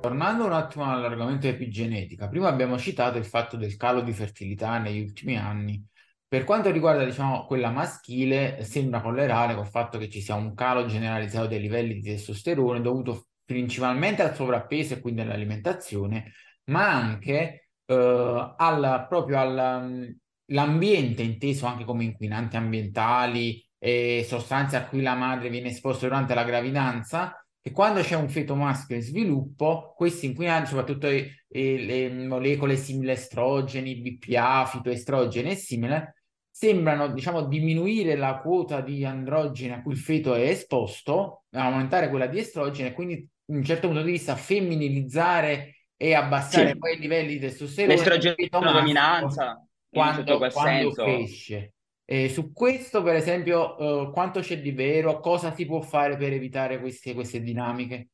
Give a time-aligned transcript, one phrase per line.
[0.00, 5.00] Tornando un attimo all'argomento epigenetica, prima abbiamo citato il fatto del calo di fertilità negli
[5.02, 5.84] ultimi anni.
[6.26, 10.86] Per quanto riguarda, diciamo, quella maschile, sembra collerare col fatto che ci sia un calo
[10.86, 16.32] generalizzato dei livelli di testosterone dovuto principalmente al sovrappeso e quindi all'alimentazione,
[16.70, 25.02] ma anche eh, al, proprio all'ambiente inteso anche come inquinanti ambientali e sostanze a cui
[25.02, 29.92] la madre viene esposta durante la gravidanza, che quando c'è un feto maschio in sviluppo,
[29.94, 36.14] questi inquinanti, soprattutto le, le molecole simili estrogeni, BPA, fitoestrogeni e simile,
[36.50, 42.26] sembrano diciamo, diminuire la quota di androgeni a cui il feto è esposto, aumentare quella
[42.26, 46.78] di estrogeni e quindi in un certo punto di vista femminilizzare e abbassare sì.
[46.78, 47.94] poi i livelli di testosterone.
[47.94, 51.74] L'estrogeno dominanza quando, quando cresce.
[52.12, 55.20] E su questo, per esempio, uh, quanto c'è di vero?
[55.20, 58.08] Cosa si può fare per evitare queste, queste dinamiche?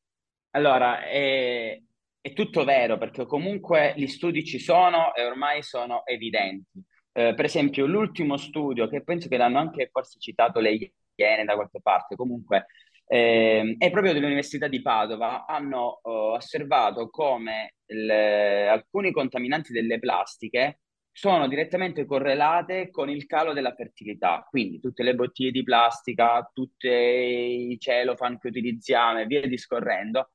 [0.50, 1.80] Allora, è,
[2.20, 6.78] è, tutto vero perché comunque gli studi ci sono e ormai sono evidenti.
[7.10, 11.54] Eh, per esempio, l'ultimo studio, che penso che l'hanno anche forse citato le Iene da
[11.54, 12.66] qualche parte, comunque
[13.06, 20.80] eh, è proprio dell'Università di Padova, hanno oh, osservato come le, alcuni contaminanti delle plastiche
[21.16, 24.46] sono direttamente correlate con il calo della fertilità.
[24.50, 30.32] Quindi tutte le bottiglie di plastica, tutti i celofan che utilizziamo e via discorrendo,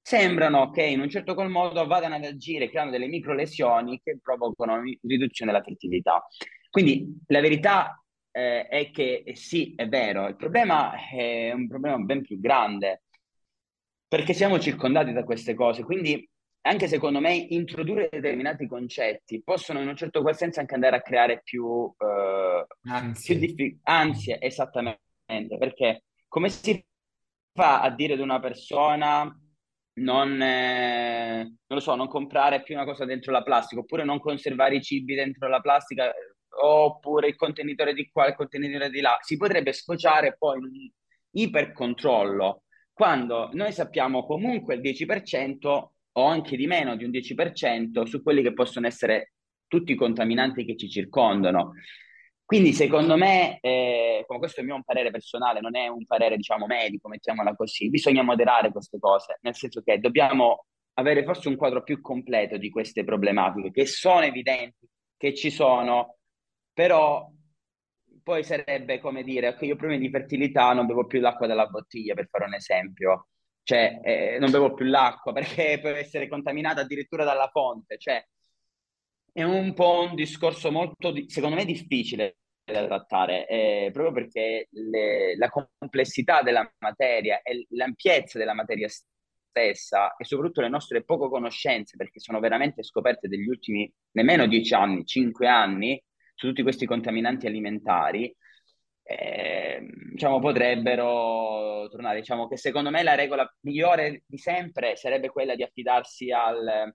[0.00, 4.20] sembrano che in un certo qual modo vadano ad agire creando delle micro lesioni che
[4.22, 6.24] provocano riduzione della fertilità.
[6.70, 11.98] Quindi la verità eh, è che eh, sì, è vero, il problema è un problema
[11.98, 13.02] ben più grande
[14.06, 16.24] perché siamo circondati da queste cose, quindi
[16.62, 21.02] anche secondo me introdurre determinati concetti possono in un certo qual senso anche andare a
[21.02, 23.38] creare più, eh, ansie.
[23.38, 24.98] più diffi- ansie, esattamente,
[25.58, 26.84] perché come si
[27.52, 29.34] fa a dire ad una persona
[29.94, 34.20] non, eh, non lo so, non comprare più una cosa dentro la plastica, oppure non
[34.20, 36.12] conservare i cibi dentro la plastica,
[36.62, 40.90] oppure il contenitore di qua, il contenitore di là, si potrebbe sfociare poi in un
[41.32, 42.62] ipercontrollo,
[42.92, 48.42] quando noi sappiamo comunque il 10% o anche di meno di un 10% su quelli
[48.42, 49.32] che possono essere
[49.66, 51.74] tutti i contaminanti che ci circondano.
[52.44, 56.66] Quindi secondo me, eh, questo è il mio parere personale, non è un parere diciamo
[56.66, 61.84] medico, mettiamola così, bisogna moderare queste cose, nel senso che dobbiamo avere forse un quadro
[61.84, 66.16] più completo di queste problematiche che sono evidenti, che ci sono,
[66.72, 67.30] però
[68.22, 72.14] poi sarebbe come dire che io prima di fertilità non bevo più l'acqua dalla bottiglia,
[72.14, 73.28] per fare un esempio
[73.62, 78.24] cioè eh, non bevo più l'acqua perché può essere contaminata addirittura dalla fonte, cioè
[79.32, 85.36] è un po' un discorso molto, secondo me, difficile da trattare, eh, proprio perché le,
[85.36, 91.96] la complessità della materia e l'ampiezza della materia stessa e soprattutto le nostre poche conoscenze,
[91.96, 96.02] perché sono veramente scoperte degli ultimi nemmeno dieci anni, cinque anni,
[96.34, 98.34] su tutti questi contaminanti alimentari,
[99.02, 99.59] eh,
[100.12, 102.20] diciamo, potrebbero tornare.
[102.20, 106.94] Diciamo che secondo me la regola migliore di sempre sarebbe quella di affidarsi al,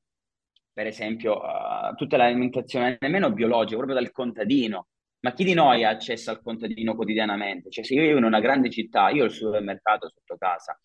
[0.72, 4.88] per esempio, a tutta l'alimentazione nemmeno biologica, proprio dal contadino.
[5.19, 7.69] Ma chi di noi ha accesso al contadino quotidianamente?
[7.69, 10.79] Cioè, se io vivo in una grande città, io ho il supermercato sotto casa,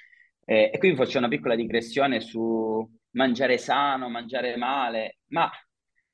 [0.45, 5.51] eh, e qui faccio una piccola digressione su mangiare sano, mangiare male, ma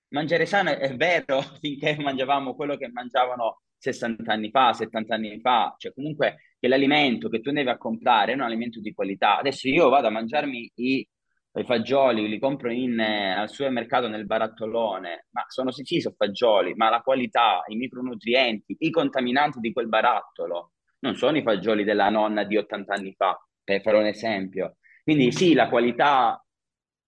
[0.08, 5.74] mangiare sano è vero finché mangiavamo quello che mangiavano 60 anni fa, 70 anni fa,
[5.78, 9.38] cioè comunque che l'alimento che tu andavi a comprare è un alimento di qualità.
[9.38, 11.08] Adesso io vado a mangiarmi i,
[11.54, 16.14] i fagioli, li compro in, eh, al supermercato nel barattolone, ma sono sì, sì, sono
[16.16, 21.84] fagioli, ma la qualità, i micronutrienti, i contaminanti di quel barattolo non sono i fagioli
[21.84, 24.76] della nonna di 80 anni fa, per fare un esempio.
[25.02, 26.42] Quindi sì, la qualità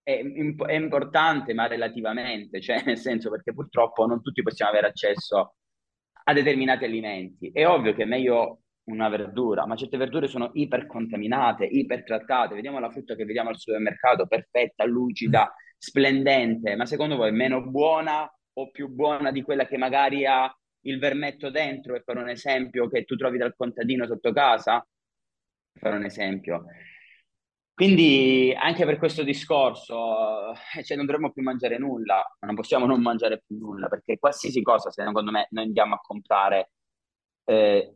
[0.03, 5.57] è, è importante, ma relativamente, cioè nel senso perché purtroppo non tutti possiamo avere accesso
[6.29, 7.51] a determinati alimenti.
[7.51, 12.55] È ovvio che è meglio una verdura, ma certe verdure sono ipercontaminate, ipertrattate.
[12.55, 17.63] Vediamo la frutta che vediamo al supermercato, perfetta, lucida, splendente, ma secondo voi è meno
[17.63, 22.89] buona o più buona di quella che magari ha il vermetto dentro, per un esempio,
[22.89, 24.87] che tu trovi dal contadino sotto casa?
[25.73, 26.67] Per un esempio.
[27.79, 33.01] Quindi anche per questo discorso, eh, cioè non dovremmo più mangiare nulla, non possiamo non
[33.01, 36.73] mangiare più nulla, perché qualsiasi cosa, secondo me, noi andiamo a comprare,
[37.45, 37.95] eh,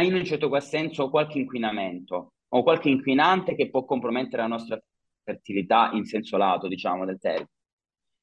[0.00, 4.82] in un certo qual senso qualche inquinamento o qualche inquinante che può compromettere la nostra
[5.22, 7.50] fertilità in senso lato, diciamo, del termine.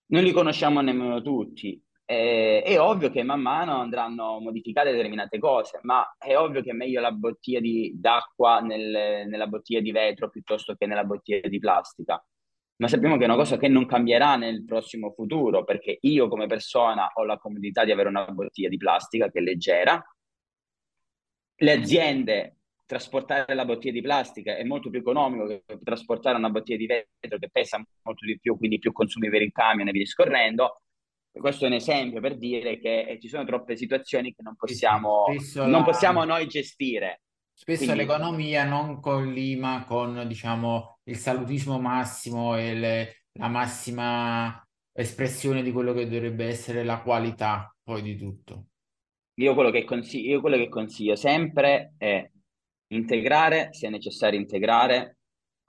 [0.08, 1.82] Non li conosciamo nemmeno tutti,
[2.12, 6.74] eh, è ovvio che man mano andranno modificate determinate cose, ma è ovvio che è
[6.74, 11.60] meglio la bottiglia di, d'acqua nel, nella bottiglia di vetro piuttosto che nella bottiglia di
[11.60, 12.20] plastica.
[12.78, 16.48] ma sappiamo che è una cosa che non cambierà nel prossimo futuro, perché io come
[16.48, 20.04] persona ho la comodità di avere una bottiglia di plastica che è leggera,
[21.62, 22.56] le aziende
[22.88, 27.38] trasportare la bottiglia di plastica è molto più economico che trasportare una bottiglia di vetro
[27.38, 30.82] che pesa molto di più, quindi più consumi per il camion e via discorrendo.
[31.32, 35.26] Questo è un esempio per dire che eh, ci sono troppe situazioni che non possiamo,
[35.56, 35.84] non la...
[35.84, 37.22] possiamo noi gestire.
[37.54, 38.02] Spesso Quindi...
[38.02, 45.94] l'economia non collima con, diciamo, il salutismo massimo e le, la massima espressione di quello
[45.94, 48.66] che dovrebbe essere la qualità poi di tutto.
[49.36, 52.30] Io quello che consiglio, io quello che consiglio sempre è
[52.92, 55.19] integrare, se è necessario integrare,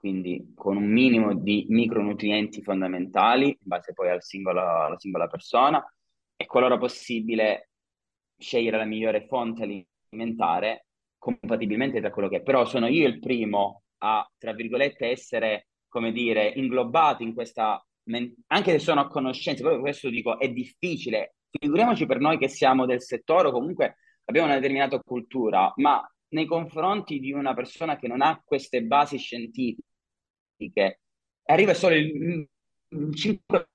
[0.01, 5.81] quindi con un minimo di micronutrienti fondamentali, in base poi al singolo, alla singola persona,
[6.35, 7.69] e qualora possibile
[8.35, 10.87] scegliere la migliore fonte alimentare
[11.19, 12.41] compatibilmente tra quello che è.
[12.41, 17.79] Però sono io il primo a, tra virgolette, essere, come dire, inglobato in questa...
[18.47, 21.35] Anche se sono a conoscenza, proprio questo dico, è difficile.
[21.51, 26.45] Figuriamoci per noi che siamo del settore o comunque abbiamo una determinata cultura, ma nei
[26.45, 29.89] confronti di una persona che non ha queste basi scientifiche,
[31.45, 32.47] arriva solo il
[32.93, 33.65] 5%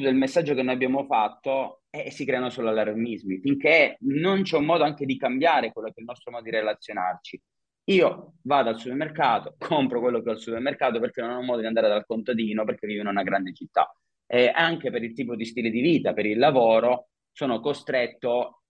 [0.00, 4.64] del messaggio che noi abbiamo fatto e si creano solo allarmismi, finché non c'è un
[4.64, 7.40] modo anche di cambiare quello che è il nostro modo di relazionarci.
[7.88, 11.66] Io vado al supermercato, compro quello che ho al supermercato perché non ho modo di
[11.66, 13.92] andare dal contadino perché vivo in una grande città.
[14.26, 18.62] E anche per il tipo di stile di vita, per il lavoro, sono costretto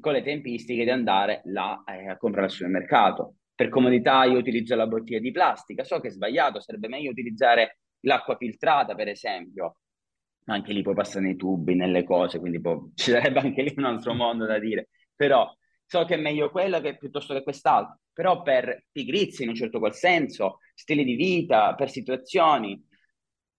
[0.00, 3.36] con le tempistiche di andare là eh, a comprare al supermercato.
[3.58, 7.80] Per comodità io utilizzo la bottiglia di plastica, so che è sbagliato, sarebbe meglio utilizzare
[8.02, 9.80] l'acqua filtrata, per esempio,
[10.44, 13.82] anche lì poi passa nei tubi, nelle cose, quindi poi, ci sarebbe anche lì un
[13.82, 15.52] altro mondo da dire, però
[15.84, 19.80] so che è meglio quella che piuttosto che quest'altro, però per pigrizia in un certo
[19.80, 22.80] qual senso, stili di vita, per situazioni,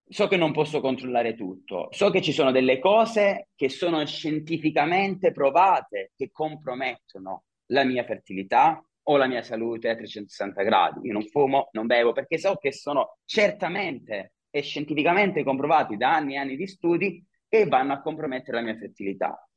[0.08, 5.34] so che non posso controllare tutto, so che ci sono delle cose che sono scientificamente
[5.34, 11.08] provate, che compromettono la mia fertilità o la mia salute a 360 gradi.
[11.08, 16.34] Io non fumo, non bevo, perché so che sono certamente e scientificamente comprovati da anni
[16.34, 19.48] e anni di studi che vanno a compromettere la mia fertilità.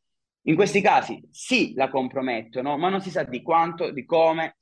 [0.47, 4.57] In questi casi sì, la compromettono, ma non si sa di quanto, di come,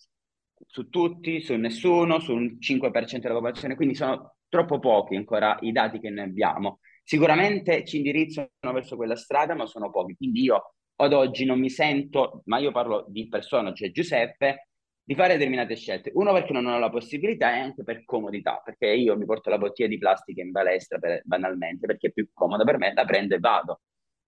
[0.66, 6.00] su tutti, su nessuno, sul 5% della popolazione, quindi sono troppo pochi ancora i dati
[6.00, 6.80] che noi abbiamo.
[7.02, 10.16] Sicuramente ci indirizzano verso quella strada, ma sono pochi.
[10.16, 14.69] Quindi io ad oggi non mi sento, ma io parlo di persona, cioè Giuseppe,
[15.10, 16.12] di fare determinate scelte.
[16.14, 19.58] Uno perché non ho la possibilità e anche per comodità, perché io mi porto la
[19.58, 23.34] bottiglia di plastica in palestra per, banalmente, perché è più comoda per me, la prendo
[23.34, 23.80] e vado.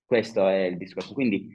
[0.05, 1.15] Questo è il discorso.
[1.15, 1.49] Quindi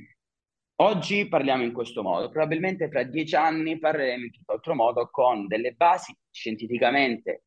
[0.76, 5.46] oggi parliamo in questo modo, probabilmente fra dieci anni parleremo in tutto altro modo con
[5.46, 7.44] delle basi scientificamente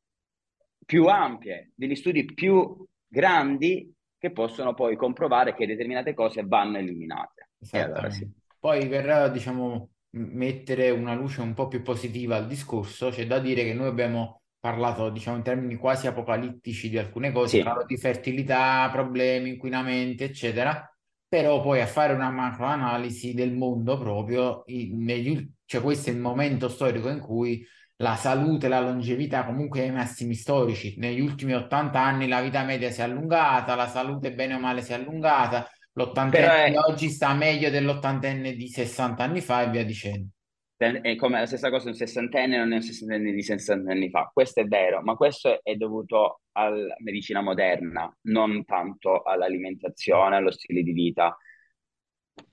[0.84, 2.76] più ampie, degli studi più
[3.08, 7.52] grandi che possono poi comprovare che determinate cose vanno eliminate.
[7.70, 8.30] Allora, sì.
[8.58, 13.64] Poi verrà, diciamo, mettere una luce un po' più positiva al discorso, c'è da dire
[13.64, 17.64] che noi abbiamo parlato, diciamo, in termini quasi apocalittici di alcune cose, sì.
[17.86, 20.90] di fertilità, problemi, inquinamento, eccetera,
[21.26, 26.68] però poi a fare una macroanalisi del mondo proprio, negli, cioè questo è il momento
[26.68, 27.64] storico in cui
[28.00, 30.94] la salute, la longevità comunque ai massimi storici.
[30.98, 34.82] Negli ultimi 80 anni la vita media si è allungata, la salute bene o male
[34.82, 36.78] si è allungata, l'ottantenne è...
[36.78, 40.28] oggi sta meglio dell'ottantenne di 60 anni fa e via dicendo.
[40.76, 44.30] È come la stessa cosa un sessantenne non è un sessantenne di 60 anni fa.
[44.32, 50.82] Questo è vero, ma questo è dovuto alla medicina moderna, non tanto all'alimentazione, allo stile
[50.82, 51.36] di vita.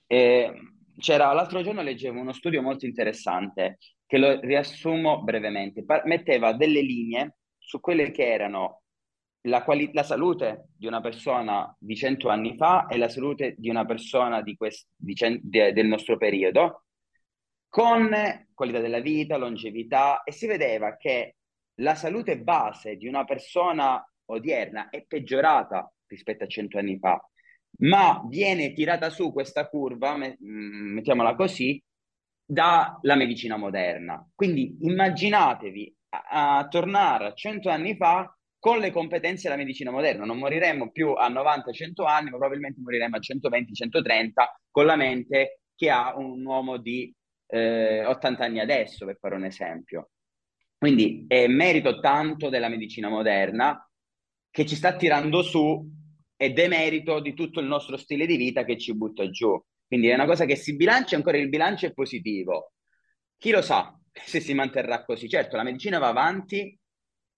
[0.06, 0.52] E
[0.98, 7.36] c'era l'altro giorno leggevo uno studio molto interessante che lo riassumo brevemente, metteva delle linee
[7.56, 8.82] su quelle che erano
[9.42, 13.68] la, quali- la, salute di una persona di 100 anni fa e la salute di
[13.70, 16.84] una persona di quest- di cent- de- del nostro periodo,
[17.68, 18.10] con
[18.54, 21.36] qualità della vita, longevità, e si vedeva che
[21.80, 27.20] la salute base di una persona odierna è peggiorata rispetto a 100 anni fa,
[27.80, 30.34] ma viene tirata su questa curva, mm,
[30.94, 31.82] mettiamola così,
[32.44, 34.26] dalla medicina moderna.
[34.34, 38.32] Quindi immaginatevi a, a tornare a 100 anni fa
[38.68, 40.26] con le competenze della medicina moderna.
[40.26, 44.30] Non moriremmo più a 90-100 anni, ma probabilmente moriremo a 120-130
[44.70, 47.10] con la mente che ha un uomo di
[47.46, 50.10] eh, 80 anni adesso, per fare un esempio.
[50.76, 53.90] Quindi è merito tanto della medicina moderna
[54.50, 55.90] che ci sta tirando su
[56.36, 59.58] ed è merito di tutto il nostro stile di vita che ci butta giù.
[59.86, 62.74] Quindi è una cosa che si bilancia, ancora il bilancio è positivo.
[63.38, 65.26] Chi lo sa se si manterrà così?
[65.26, 66.77] Certo, la medicina va avanti,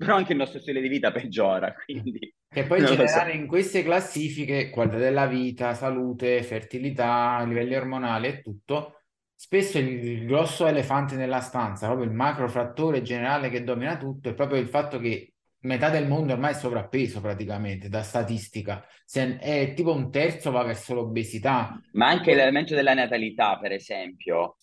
[0.01, 2.95] però anche il nostro stile di vita peggiora, quindi Che poi in lo so.
[2.97, 9.03] generale in queste classifiche, qualità della vita, salute, fertilità, livelli ormonali e tutto,
[9.35, 14.35] spesso il, il grosso elefante nella stanza, proprio il macrofattore generale che domina tutto, è
[14.35, 18.85] proprio il fatto che metà del mondo ormai è sovrappeso praticamente, da statistica.
[19.05, 21.79] Se è tipo un terzo va verso l'obesità.
[21.93, 24.57] Ma anche l'elemento della natalità, per esempio,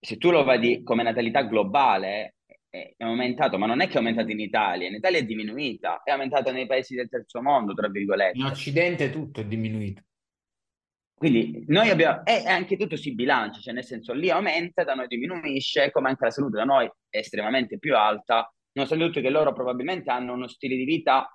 [0.00, 2.34] se tu lo vedi come natalità globale,
[2.74, 6.10] è, aumentato, ma non è che è aumentato in Italia, in Italia è diminuita, è
[6.10, 8.42] aumentata nei paesi del terzo mondo, tra In virgolette.
[8.42, 10.02] Occidente tutto è dimonuito.
[11.14, 15.06] Quindi noi abbiamo, e anche tutto si bilancia, cioè nel senso lì aumenta, da noi
[15.06, 20.10] diminuisce, come anche la salute da noi è estremamente più alta, nonostante che loro probabilmente
[20.10, 21.28] hanno uno stile di vita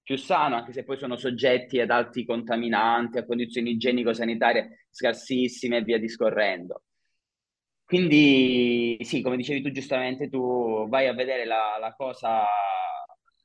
[0.00, 5.82] più sano, anche se poi sono soggetti ad alti contaminanti, a condizioni igienico-sanitarie scarsissime e
[5.82, 6.84] via discorrendo.
[7.86, 12.44] Quindi sì, come dicevi tu giustamente, tu vai a vedere la, la cosa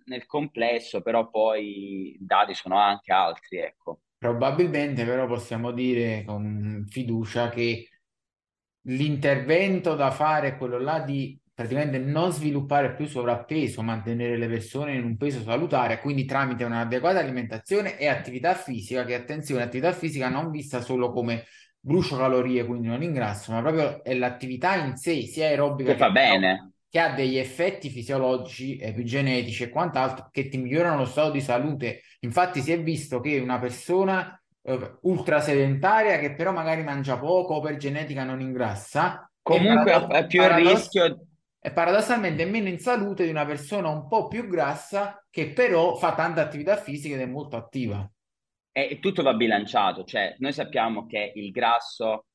[0.05, 3.99] nel complesso, però poi i dati sono anche altri, ecco.
[4.17, 7.87] Probabilmente però possiamo dire con fiducia che
[8.85, 14.95] l'intervento da fare è quello là di praticamente non sviluppare più sovrappeso, mantenere le persone
[14.95, 20.29] in un peso salutare, quindi tramite un'adeguata alimentazione e attività fisica, che attenzione, attività fisica
[20.29, 21.45] non vista solo come
[21.81, 26.05] brucio calorie, quindi non ingrasso, ma proprio è l'attività in sé, sia aerobica Che che,
[26.05, 26.71] fa bene.
[26.89, 32.01] che ha degli effetti fisiologici, epigenetici e quant'altro che ti migliorano lo stato di salute.
[32.21, 37.55] Infatti si è visto che una persona eh, ultra sedentaria che però magari mangia poco
[37.55, 41.25] o per genetica non ingrassa, è, Comunque parado- ha più il paradoss- rischio
[41.59, 46.13] è paradossalmente meno in salute di una persona un po' più grassa che però fa
[46.15, 48.09] tanta attività fisica ed è molto attiva.
[48.71, 52.25] E tutto va bilanciato, cioè noi sappiamo che il grasso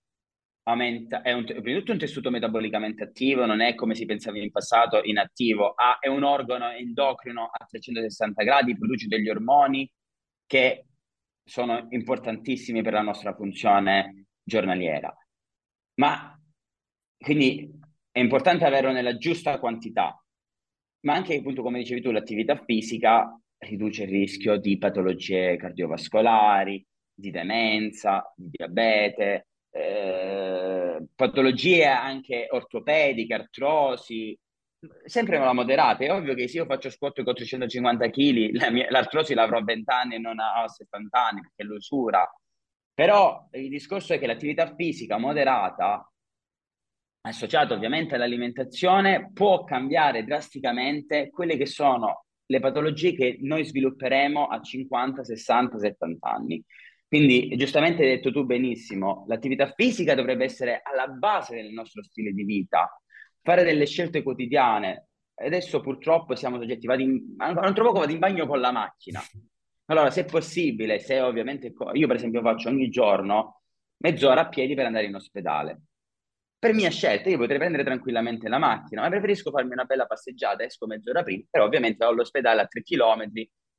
[0.65, 4.51] aumenta, è un, prima tutto un tessuto metabolicamente attivo, non è come si pensava in
[4.51, 9.91] passato inattivo, ha, è un organo endocrino a 360 gradi, produce degli ormoni
[10.45, 10.87] che
[11.45, 15.15] sono importantissimi per la nostra funzione giornaliera.
[15.95, 16.39] Ma
[17.17, 17.71] quindi
[18.11, 20.21] è importante averlo nella giusta quantità,
[21.01, 27.31] ma anche appunto come dicevi tu, l'attività fisica riduce il rischio di patologie cardiovascolari, di
[27.31, 34.39] demenza, di diabete, eh, patologie anche ortopediche, artrosi,
[35.05, 36.05] sempre una moderata.
[36.05, 39.65] È ovvio che se io faccio squat con 350 kg, la mia- l'artrosi l'avrò a
[39.65, 42.29] 20 anni e non a 70 anni, perché è l'usura.
[42.95, 46.11] Però il discorso è che l'attività fisica moderata,
[47.23, 54.61] associata ovviamente all'alimentazione, può cambiare drasticamente quelle che sono le patologie che noi svilupperemo a
[54.61, 56.63] 50, 60, 70 anni.
[57.09, 62.33] Quindi, giustamente hai detto tu benissimo, l'attività fisica dovrebbe essere alla base del nostro stile
[62.33, 63.01] di vita,
[63.43, 65.09] fare delle scelte quotidiane.
[65.35, 69.21] Adesso purtroppo siamo soggetti, vado in, non trovo vado in bagno con la macchina.
[69.87, 73.63] Allora, se è possibile, se ovviamente io per esempio faccio ogni giorno
[73.99, 75.83] mezz'ora a piedi per andare in ospedale.
[76.67, 80.65] Per mia scelta, io potrei prendere tranquillamente la macchina, ma preferisco farmi una bella passeggiata,
[80.65, 83.31] esco mezz'ora prima, però ovviamente ho l'ospedale a 3 km,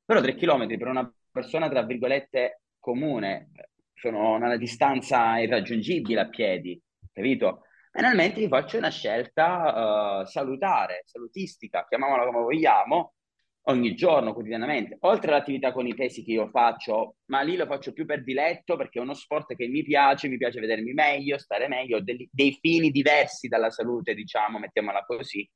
[0.06, 3.50] però 3 km per una persona, tra virgolette, comune,
[3.92, 7.64] sono una distanza irraggiungibile a piedi, capito?
[7.92, 13.16] Banalmente mi faccio una scelta uh, salutare, salutistica, chiamiamola come vogliamo,
[13.68, 17.92] ogni giorno, quotidianamente, oltre all'attività con i pesi che io faccio, ma lì lo faccio
[17.92, 21.68] più per diletto perché è uno sport che mi piace, mi piace vedermi meglio, stare
[21.68, 25.48] meglio, dei, dei fini diversi dalla salute, diciamo, mettiamola così.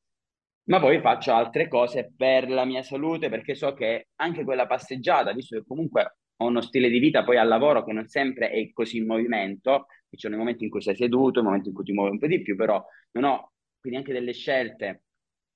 [0.65, 5.33] Ma poi faccio altre cose per la mia salute perché so che anche quella passeggiata,
[5.33, 8.71] visto che comunque ho uno stile di vita poi al lavoro che non sempre è
[8.73, 11.85] così in movimento, ci sono i momenti in cui sei seduto, i momenti in cui
[11.85, 15.03] ti muovi un po' di più, però non ho quindi anche delle scelte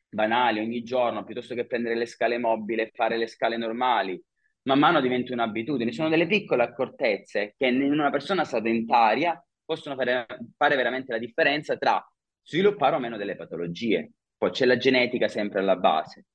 [0.08, 4.20] banali ogni giorno, piuttosto che prendere le scale mobili e fare le scale normali,
[4.62, 5.92] man mano diventa un'abitudine.
[5.92, 11.76] Sono delle piccole accortezze che in una persona sedentaria possono fare, fare veramente la differenza
[11.76, 12.04] tra
[12.42, 14.12] sviluppare o meno delle patologie.
[14.36, 16.26] Poi c'è la genetica sempre alla base,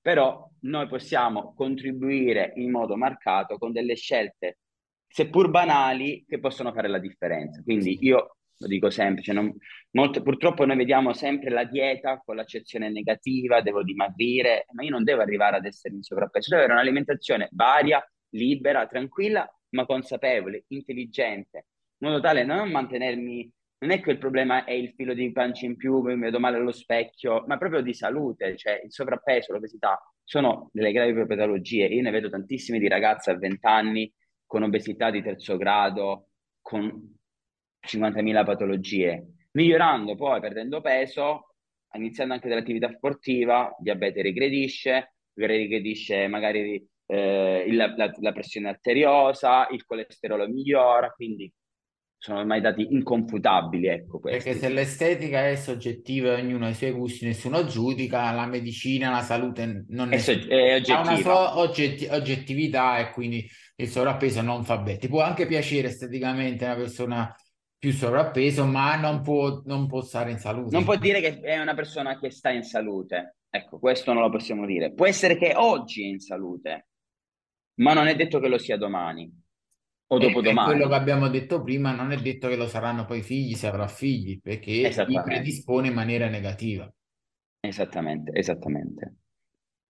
[0.00, 4.58] però noi possiamo contribuire in modo marcato con delle scelte,
[5.06, 7.62] seppur banali, che possono fare la differenza.
[7.62, 9.54] Quindi io lo dico sempre, cioè non,
[9.92, 15.02] molto, purtroppo noi vediamo sempre la dieta con l'accezione negativa, devo dimagrire, ma io non
[15.02, 21.66] devo arrivare ad essere in sovrappeso, devo avere un'alimentazione varia, libera, tranquilla, ma consapevole, intelligente,
[21.98, 25.32] in modo tale da non mantenermi, non è che il problema è il filo di
[25.32, 29.54] pancia in più, mi vedo male allo specchio, ma proprio di salute, cioè il sovrappeso,
[29.54, 31.86] l'obesità, sono delle gravi patologie.
[31.86, 34.12] Io ne vedo tantissime di ragazze a 20 anni
[34.44, 36.28] con obesità di terzo grado,
[36.60, 37.19] con
[37.80, 41.54] 50.000 patologie, migliorando poi, perdendo peso,
[41.92, 49.84] iniziando anche dall'attività sportiva, diabete regredisce, regredisce magari eh, il, la, la, pressione arteriosa, il
[49.84, 51.52] colesterolo migliora, quindi
[52.16, 54.20] sono ormai dati inconfutabili, ecco.
[54.20, 59.10] Perché se l'estetica è soggettiva e ognuno ha i suoi gusti, nessuno giudica, la medicina,
[59.10, 60.98] la salute non è, è, so- è oggettiva.
[60.98, 64.98] ha una sua oggetti- oggettività e quindi il sovrappeso non fa bene.
[64.98, 67.34] Ti può anche piacere esteticamente una persona
[67.80, 70.70] più sovrappeso, ma non può, non può stare in salute.
[70.70, 73.36] Non può dire che è una persona che sta in salute.
[73.48, 74.92] Ecco, questo non lo possiamo dire.
[74.92, 76.88] Può essere che oggi è in salute,
[77.76, 79.32] ma non è detto che lo sia domani
[80.12, 80.68] o dopodomani.
[80.68, 83.88] quello che abbiamo detto prima, non è detto che lo saranno poi figli se avrà
[83.88, 86.92] figli, perché li predispone in maniera negativa.
[87.60, 89.14] Esattamente, esattamente.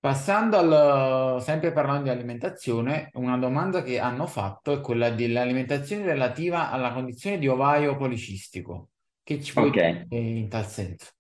[0.01, 6.71] Passando al, sempre parlando di alimentazione, una domanda che hanno fatto è quella dell'alimentazione relativa
[6.71, 8.89] alla condizione di ovaio policistico.
[9.23, 10.07] Che ci puoi okay.
[10.07, 11.11] dire in tal senso?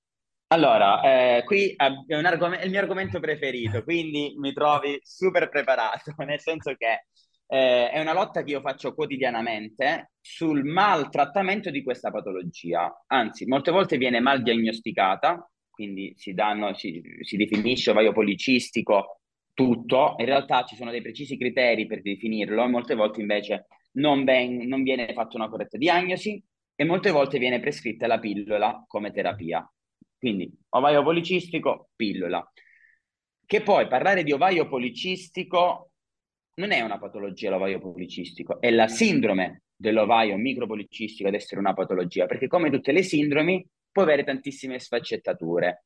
[0.46, 6.14] Allora, eh, qui è, argom- è, il mio argomento preferito, quindi mi trovi super preparato,
[6.24, 7.04] nel senso che
[7.48, 12.90] eh, è una lotta che io faccio quotidianamente sul maltrattamento di questa patologia.
[13.08, 19.20] Anzi, molte volte viene mal diagnosticata, quindi si, danno, si, si definisce ovaio policistico
[19.54, 24.22] tutto, in realtà ci sono dei precisi criteri per definirlo e molte volte invece non,
[24.24, 26.42] ben, non viene fatta una corretta diagnosi
[26.74, 29.66] e molte volte viene prescritta la pillola come terapia.
[30.18, 32.46] Quindi ovaio policistico, pillola.
[33.46, 35.92] Che poi parlare di ovaio policistico
[36.56, 42.26] non è una patologia l'ovaio policistico, è la sindrome dell'ovaio micropolicistico ad essere una patologia,
[42.26, 45.84] perché come tutte le sindromi può avere tantissime sfaccettature.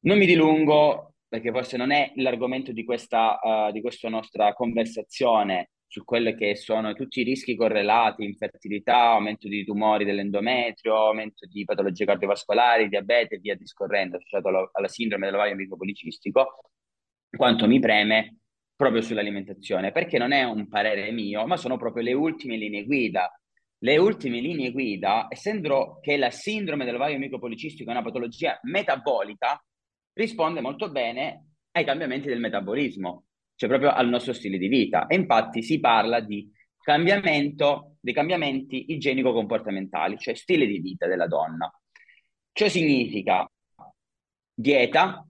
[0.00, 5.70] Non mi dilungo, perché forse non è l'argomento di questa, uh, di questa nostra conversazione,
[5.86, 11.64] su quelli che sono tutti i rischi correlati, infertilità, aumento di tumori dell'endometrio, aumento di
[11.64, 16.70] patologie cardiovascolari, diabete e via discorrendo, associato alla, alla sindrome dell'ovario micropolicistico,
[17.36, 18.38] quanto mi preme
[18.74, 23.30] proprio sull'alimentazione, perché non è un parere mio, ma sono proprio le ultime linee guida.
[23.84, 29.62] Le ultime linee guida, essendo che la sindrome dell'ovario micropolicistico è una patologia metabolica,
[30.14, 33.24] risponde molto bene ai cambiamenti del metabolismo
[33.56, 35.06] cioè proprio al nostro stile di vita.
[35.06, 41.70] E infatti si parla di cambiamento, dei cambiamenti igienico-comportamentali, cioè stile di vita della donna.
[42.52, 43.48] Ciò significa
[44.52, 45.26] dieta,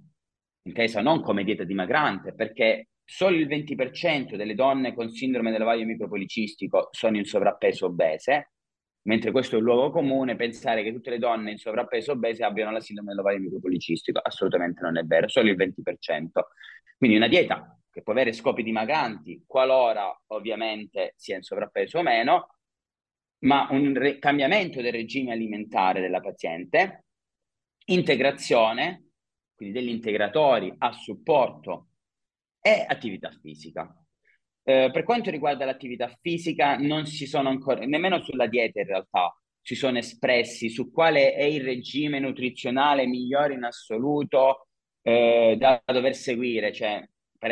[0.63, 6.89] intesa non come dieta dimagrante, perché solo il 20% delle donne con sindrome dell'ovaio micropolicistico
[6.91, 8.53] sono in sovrappeso obese,
[9.03, 12.73] mentre questo è il luogo comune, pensare che tutte le donne in sovrappeso obese abbiano
[12.73, 16.29] la sindrome dell'ovario micropolicistico, assolutamente non è vero, solo il 20%.
[16.97, 22.57] Quindi una dieta che può avere scopi dimagranti qualora ovviamente sia in sovrappeso o meno,
[23.41, 27.05] ma un re- cambiamento del regime alimentare della paziente,
[27.87, 29.11] integrazione,
[29.55, 31.91] quindi degli integratori a supporto
[32.67, 33.95] e attività fisica.
[34.63, 39.39] Eh, per quanto riguarda l'attività fisica, non si sono ancora, nemmeno sulla dieta in realtà,
[39.61, 44.69] si sono espressi su quale è il regime nutrizionale migliore in assoluto
[45.03, 47.07] eh, da dover seguire, cioè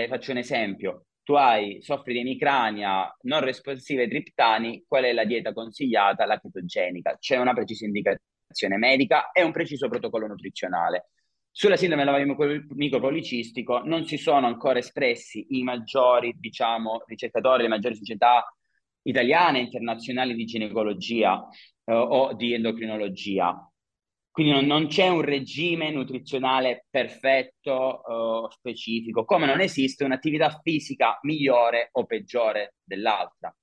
[0.08, 5.24] faccio un esempio, tu hai, soffri di emicrania non responsive ai triptani, qual è la
[5.24, 6.24] dieta consigliata?
[6.24, 7.16] La chetogenica.
[7.18, 11.10] C'è una precisa indicazione medica e un preciso protocollo nutrizionale.
[11.54, 17.94] Sulla sindrome dell'ovaio micropolicistico non si sono ancora espressi i maggiori, diciamo, ricercatori, le maggiori
[17.94, 18.42] società
[19.02, 21.46] italiane e internazionali di ginecologia
[21.84, 23.54] eh, o di endocrinologia.
[24.30, 31.18] Quindi non, non c'è un regime nutrizionale perfetto, uh, specifico, come non esiste un'attività fisica
[31.20, 33.54] migliore o peggiore dell'altra.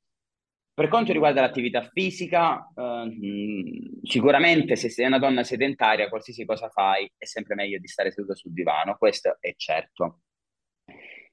[0.80, 3.12] Per quanto riguarda l'attività fisica, uh,
[4.02, 8.34] sicuramente se sei una donna sedentaria, qualsiasi cosa fai, è sempre meglio di stare seduta
[8.34, 10.22] sul divano, questo è certo.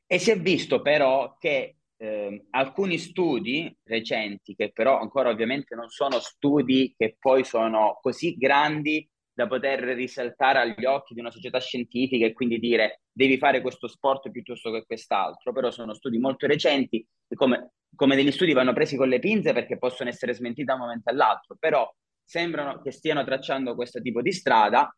[0.05, 5.91] E si è visto però che eh, alcuni studi recenti, che però ancora ovviamente non
[5.91, 11.61] sono studi che poi sono così grandi da poter risaltare agli occhi di una società
[11.61, 16.49] scientifica e quindi dire devi fare questo sport piuttosto che quest'altro, però sono studi molto
[16.49, 20.65] recenti e come, come degli studi vanno presi con le pinze perché possono essere smentiti
[20.65, 24.95] da un momento all'altro, però sembrano che stiano tracciando questo tipo di strada,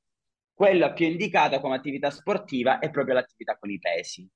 [0.52, 4.28] quella più indicata come attività sportiva è proprio l'attività con i pesi,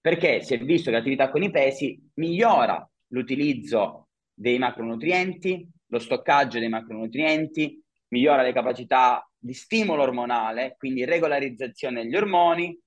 [0.00, 6.58] perché si è visto che l'attività con i pesi migliora l'utilizzo dei macronutrienti, lo stoccaggio
[6.58, 12.78] dei macronutrienti, migliora le capacità di stimolo ormonale, quindi regolarizzazione degli ormoni,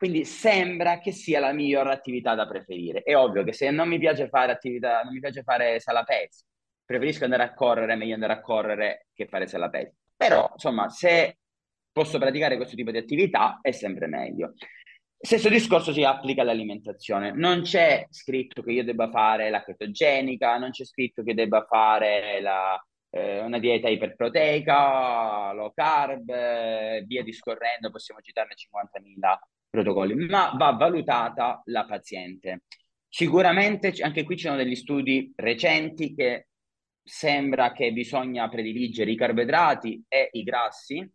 [0.00, 3.02] quindi sembra che sia la migliore attività da preferire.
[3.02, 6.42] È ovvio che se non mi piace fare attività, non mi piace fare sala pesi,
[6.86, 9.92] preferisco andare a correre, meglio andare a correre che fare sala pesi.
[10.16, 11.40] Però, insomma, se
[11.92, 14.54] posso praticare questo tipo di attività è sempre meglio.
[15.18, 17.32] Stesso discorso si applica all'alimentazione.
[17.32, 22.40] Non c'è scritto che io debba fare la chetogenica, non c'è scritto che debba fare
[22.40, 29.38] la, eh, una dieta iperproteica, low carb, eh, via discorrendo, possiamo citarne 50.000
[29.70, 32.64] protocolli, ma va valutata la paziente.
[33.08, 36.48] Sicuramente anche qui ci sono degli studi recenti che
[37.02, 41.08] sembra che bisogna prediligere i carboidrati e i grassi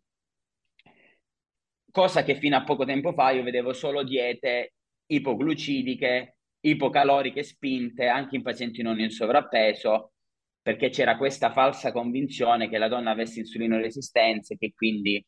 [1.96, 4.74] cosa che fino a poco tempo fa io vedevo solo diete
[5.06, 10.12] ipoglucidiche, ipocaloriche spinte anche in pazienti non in sovrappeso,
[10.60, 15.24] perché c'era questa falsa convinzione che la donna avesse insulino resistenza e che quindi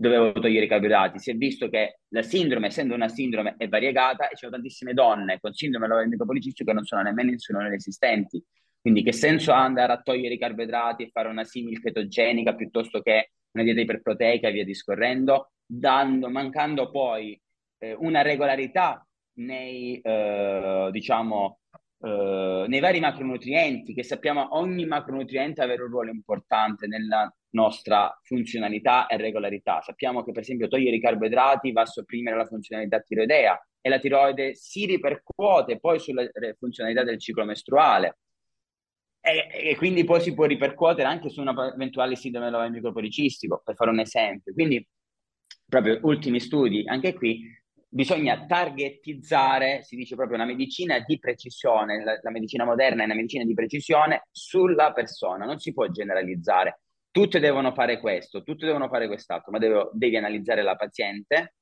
[0.00, 1.18] dovevo togliere i carboidrati.
[1.18, 4.94] Si è visto che la sindrome, essendo una sindrome, è variegata e ci sono tantissime
[4.94, 8.42] donne con sindrome dell'ovario policistico che non sono nemmeno insulino resistenti.
[8.80, 13.00] Quindi che senso ha andare a togliere i carboidrati e fare una simil chetogenica piuttosto
[13.02, 15.50] che una dieta iperproteica e via discorrendo?
[15.70, 17.40] dando, mancando poi
[17.78, 21.59] eh, una regolarità nei, eh, diciamo,
[22.02, 29.06] eh, nei vari macronutrienti, che sappiamo ogni macronutriente avere un ruolo importante nella nostra funzionalità
[29.06, 29.80] e regolarità.
[29.82, 33.98] Sappiamo che per esempio togliere i carboidrati va a sopprimere la funzionalità tiroidea e la
[33.98, 38.18] tiroide si ripercuote poi sulla funzionalità del ciclo mestruale.
[39.22, 43.74] E, e, quindi poi si può ripercuotere anche su una eventuale sindrome dell'ovaio micropolicistico, per
[43.74, 44.54] fare un esempio.
[44.54, 44.86] Quindi
[45.68, 47.42] proprio ultimi studi, anche qui
[47.92, 53.14] bisogna targetizzare, si dice proprio una medicina di precisione, la, la, medicina moderna è una
[53.14, 56.80] medicina di precisione sulla persona, non si può generalizzare.
[57.10, 61.56] Tutte devono fare questo, tutte devono fare quest'altro, ma devo, devi analizzare la paziente,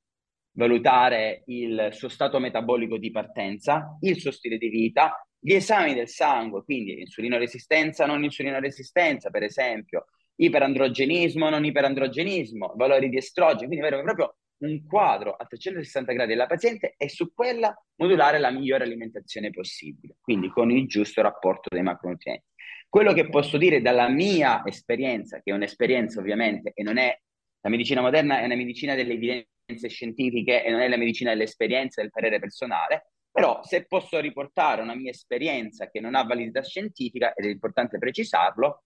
[0.53, 6.09] valutare il suo stato metabolico di partenza, il suo stile di vita, gli esami del
[6.09, 13.69] sangue, quindi insulino resistenza, non insulino resistenza, per esempio, iperandrogenismo, non iperandrogenismo, valori di estrogeno,
[13.69, 18.85] quindi proprio un quadro a 360 gradi della paziente e su quella modulare la migliore
[18.85, 22.47] alimentazione possibile, quindi con il giusto rapporto dei macronutrienti.
[22.89, 27.17] Quello che posso dire dalla mia esperienza, che è un'esperienza ovviamente e non è
[27.61, 32.01] la medicina moderna, è una medicina delle evidenze scientifiche e non è la medicina dell'esperienza
[32.01, 37.35] del parere personale, però se posso riportare una mia esperienza che non ha validità scientifica,
[37.35, 38.85] ed è importante precisarlo,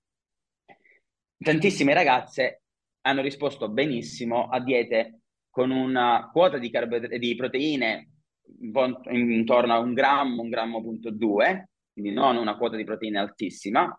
[1.38, 2.62] tantissime ragazze
[3.02, 5.21] hanno risposto benissimo a diete
[5.52, 8.08] con una quota di, carbo- di proteine
[9.10, 13.94] intorno a un grammo, un grammo punto due, quindi non una quota di proteine altissima,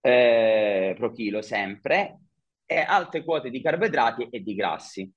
[0.00, 2.18] eh, pro chilo sempre,
[2.66, 5.08] e alte quote di carboidrati e di grassi.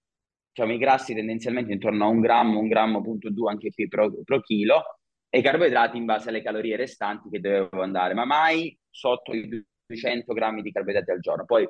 [0.54, 4.14] Diciamo, i grassi tendenzialmente intorno a un grammo, un grammo punto due anche qui pro,
[4.24, 8.78] pro chilo, e i carboidrati in base alle calorie restanti che dovevo andare, ma mai
[8.92, 11.46] sotto i 200 grammi di carboidrati al giorno.
[11.46, 11.68] Poi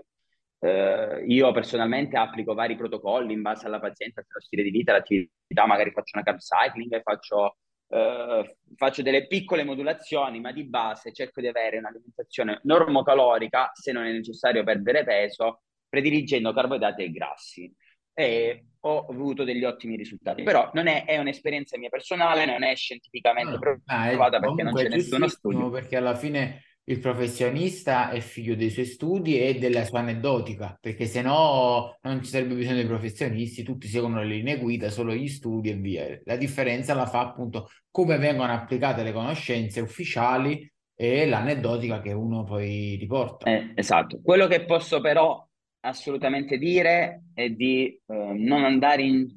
[0.63, 5.65] eh, io personalmente applico vari protocolli in base alla paziente, al stile di vita, all'attività,
[5.67, 7.57] magari faccio una carb cycling, faccio,
[7.89, 14.05] eh, faccio delle piccole modulazioni, ma di base cerco di avere un'alimentazione normocalorica, se non
[14.05, 17.75] è necessario perdere peso, prediligendo carboidrati e grassi.
[18.13, 22.73] E ho avuto degli ottimi risultati, però non è, è un'esperienza mia personale, non è
[22.75, 25.69] scientificamente no, ah, provata perché non c'è nessuno studio.
[25.69, 31.05] Perché alla fine il professionista è figlio dei suoi studi e della sua aneddotica, perché
[31.05, 35.27] se no non ci sarebbe bisogno dei professionisti, tutti seguono le linee guida, solo gli
[35.27, 36.19] studi e via.
[36.25, 42.43] La differenza la fa appunto come vengono applicate le conoscenze ufficiali e l'aneddotica che uno
[42.43, 43.49] poi riporta.
[43.49, 44.19] Eh, esatto.
[44.21, 45.45] Quello che posso però
[45.85, 49.27] assolutamente dire è di eh, non andare in,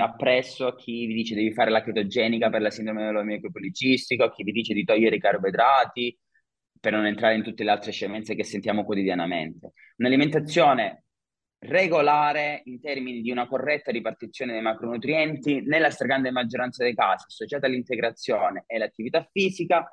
[0.00, 4.42] appresso a chi vi dice devi fare la chetogenica per la sindrome dell'omiopolicistico, a chi
[4.42, 6.18] vi dice di togliere i carboidrati,
[6.80, 9.72] per non entrare in tutte le altre scemenze che sentiamo quotidianamente.
[9.96, 11.04] Un'alimentazione
[11.58, 17.66] regolare in termini di una corretta ripartizione dei macronutrienti, nella stragrande maggioranza dei casi associata
[17.66, 19.86] all'integrazione e all'attività fisica,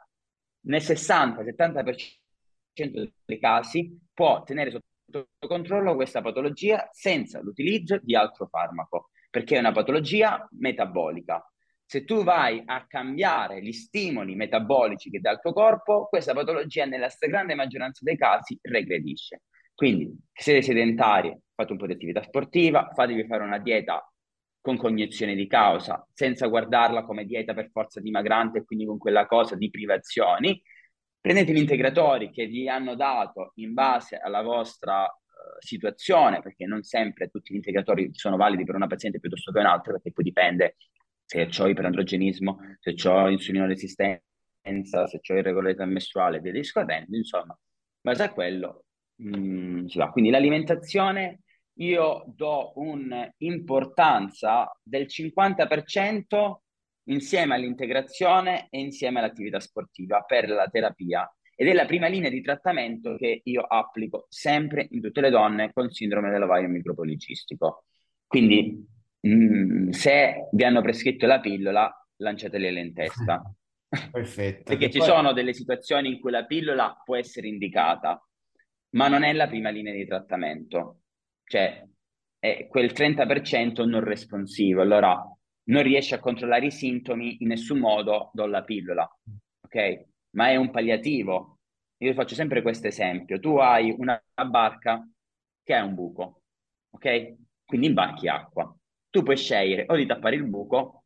[0.65, 9.09] nel 60-70% dei casi può tenere sotto controllo questa patologia senza l'utilizzo di altro farmaco
[9.31, 11.43] perché è una patologia metabolica.
[11.85, 16.85] Se tu vai a cambiare gli stimoli metabolici che dà il tuo corpo, questa patologia
[16.85, 19.41] nella stragrande maggioranza dei casi regredisce.
[19.73, 24.05] Quindi, siete sedentari, fate un po' di attività sportiva, fatevi fare una dieta
[24.61, 29.25] con cognizione di causa, senza guardarla come dieta per forza dimagrante e quindi con quella
[29.25, 30.61] cosa di privazioni.
[31.19, 35.07] Prendete gli integratori che vi hanno dato in base alla vostra
[35.59, 39.93] situazione, perché non sempre tutti gli integratori sono validi per una paziente piuttosto che un'altra,
[39.93, 40.75] perché poi dipende
[41.25, 48.01] se ho iperandrogenismo, se ho insulino resistenza, se ho irregolarità mestruale via discorrendo, insomma, in
[48.01, 50.09] base a quello mh, mm, si va.
[50.11, 51.41] Quindi l'alimentazione
[51.75, 56.55] io do un'importanza del 50%
[57.05, 61.29] insieme all'integrazione e insieme all'attività sportiva per la terapia.
[61.55, 65.71] Ed è la prima linea di trattamento che io applico sempre in tutte le donne
[65.73, 67.85] con sindrome dell'ovaio micropolicistico.
[68.25, 68.85] Quindi,
[69.19, 73.41] mh, mm, se vi hanno prescritto la pillola, lanciateli in testa.
[74.11, 74.63] Perfetto.
[74.63, 75.07] Perché ci poi...
[75.07, 78.25] sono delle situazioni in cui la pillola può essere indicata,
[78.91, 81.01] ma non è la prima linea di trattamento.
[81.43, 81.85] Cioè,
[82.39, 84.81] è quel 30% non responsivo.
[84.81, 85.21] Allora,
[85.65, 89.07] non riesce a controllare i sintomi in nessun modo, do la pillola.
[89.61, 90.09] Ok?
[90.31, 91.59] Ma è un palliativo.
[91.97, 93.39] Io faccio sempre questo esempio.
[93.39, 95.07] Tu hai una barca
[95.63, 96.41] che ha un buco,
[96.91, 97.35] ok?
[97.65, 98.73] Quindi imbarchi acqua.
[99.09, 101.03] Tu puoi scegliere o di tappare il buco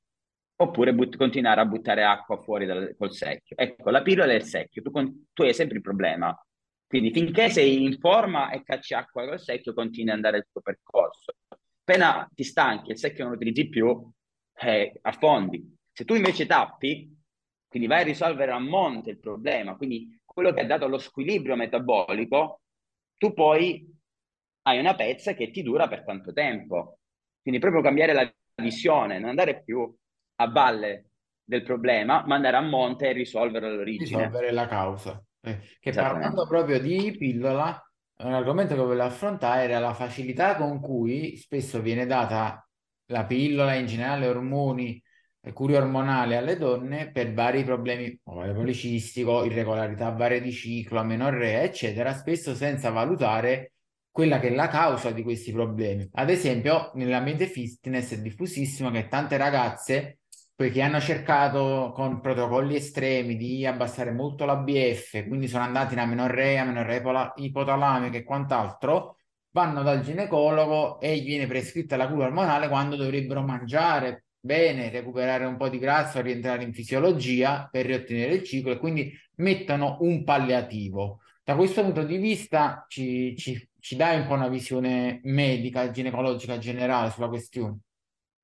[0.58, 3.58] oppure but- continuare a buttare acqua fuori dal- col secchio.
[3.58, 6.38] Ecco, la pillola è il secchio, tu, con- tu hai sempre il problema.
[6.88, 10.62] Quindi finché sei in forma e cacci acqua col secchio, continui ad andare il tuo
[10.62, 11.34] percorso.
[11.82, 14.10] Appena ti stanchi il secchio non lo utilizzi più,
[14.60, 15.76] eh, affondi.
[15.92, 17.15] Se tu invece tappi,
[17.76, 21.58] quindi vai a risolvere a monte il problema, quindi quello che ha dato lo squilibrio
[21.58, 22.62] metabolico,
[23.18, 23.86] tu poi
[24.62, 27.00] hai una pezza che ti dura per tanto tempo.
[27.42, 29.94] Quindi proprio cambiare la visione, non andare più
[30.36, 31.10] a valle
[31.44, 34.20] del problema, ma andare a monte e risolvere all'origine.
[34.20, 35.22] Risolvere la causa.
[35.42, 40.80] Eh, che parlando proprio di pillola, un argomento che volevo affrontare era la facilità con
[40.80, 42.66] cui spesso viene data
[43.08, 45.04] la pillola, in generale ormoni,
[45.54, 52.14] cure ormonali alle donne per vari problemi, ovario policistico, irregolarità varie di ciclo, amenorrea, eccetera,
[52.14, 53.74] spesso senza valutare
[54.10, 56.10] quella che è la causa di questi problemi.
[56.14, 60.20] Ad esempio, nell'ambiente fitness è diffusissimo che tante ragazze
[60.56, 66.00] poiché hanno cercato con protocolli estremi di abbassare molto la BF, quindi sono andati in
[66.00, 69.18] amenorrea, amenorrea ipotalamica e quant'altro,
[69.52, 75.46] vanno dal ginecologo e gli viene prescritta la cura ormonale quando dovrebbero mangiare bene, recuperare
[75.46, 80.24] un po' di grassa, rientrare in fisiologia per riottenere il ciclo e quindi mettono un
[80.24, 81.22] palliativo.
[81.44, 86.60] Da questo punto di vista ci, ci, ci dai un po' una visione medica, ginecologica
[86.60, 87.80] generale sulla questione?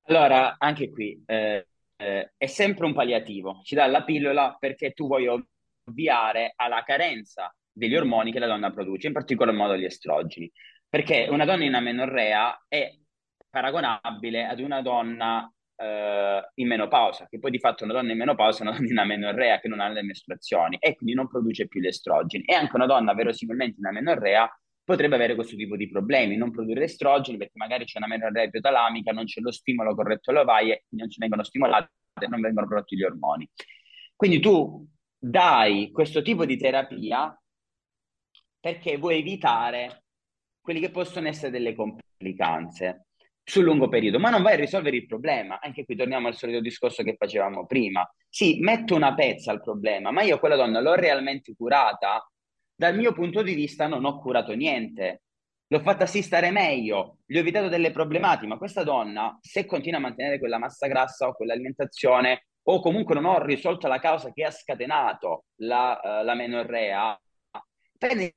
[0.06, 5.06] Allora, anche qui, eh, eh, è sempre un palliativo, ci dà la pillola perché tu
[5.06, 10.50] vuoi ovviare alla carenza degli ormoni che la donna produce, in particolar modo gli estrogeni,
[10.88, 12.92] perché una donna in amenorrea è
[13.48, 15.48] paragonabile ad una donna
[15.82, 18.98] eh, in menopausa, che poi di fatto una donna in menopausa è una donna in
[18.98, 22.44] amenorrea che non ha le mestruazioni e quindi non produce più gli estrogeni.
[22.44, 24.48] E anche una donna verosimilmente in amenorrea
[24.84, 29.12] potrebbe avere questo tipo di problemi, non produrre estrogeni perché magari c'è una menorrea ipotalamica,
[29.12, 31.90] non c'è lo stimolo corretto alle ovaie, non ci vengono stimolate,
[32.28, 33.48] non vengono prodotti gli ormoni.
[34.16, 34.86] Quindi tu
[35.18, 37.36] dai questo tipo di terapia
[38.60, 40.04] perché vuoi evitare
[40.60, 43.06] quelli che possono essere delle complicanze
[43.44, 45.60] sul lungo periodo, ma non vai a risolvere il problema.
[45.60, 48.08] Anche qui torniamo al solito discorso che facevamo prima.
[48.28, 52.26] Sì, metto una pezza al problema, ma io quella donna l'ho realmente curata?
[52.74, 55.22] Dal mio punto di vista non ho curato niente.
[55.68, 59.98] L'ho fatta sì stare meglio, gli ho evitato delle problematiche, ma questa donna, se continua
[59.98, 64.44] a mantenere quella massa grassa o quell'alimentazione, o comunque non ho risolto la causa che
[64.44, 67.18] ha scatenato la, uh, la menorrea,
[67.96, 68.34] prende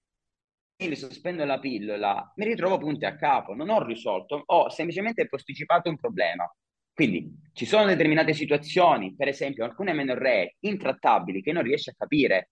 [0.78, 5.90] mi sospendo la pillola, mi ritrovo punti a capo, non ho risolto, ho semplicemente posticipato
[5.90, 6.50] un problema.
[6.94, 12.52] Quindi ci sono determinate situazioni, per esempio alcune menorree intrattabili che non riesci a capire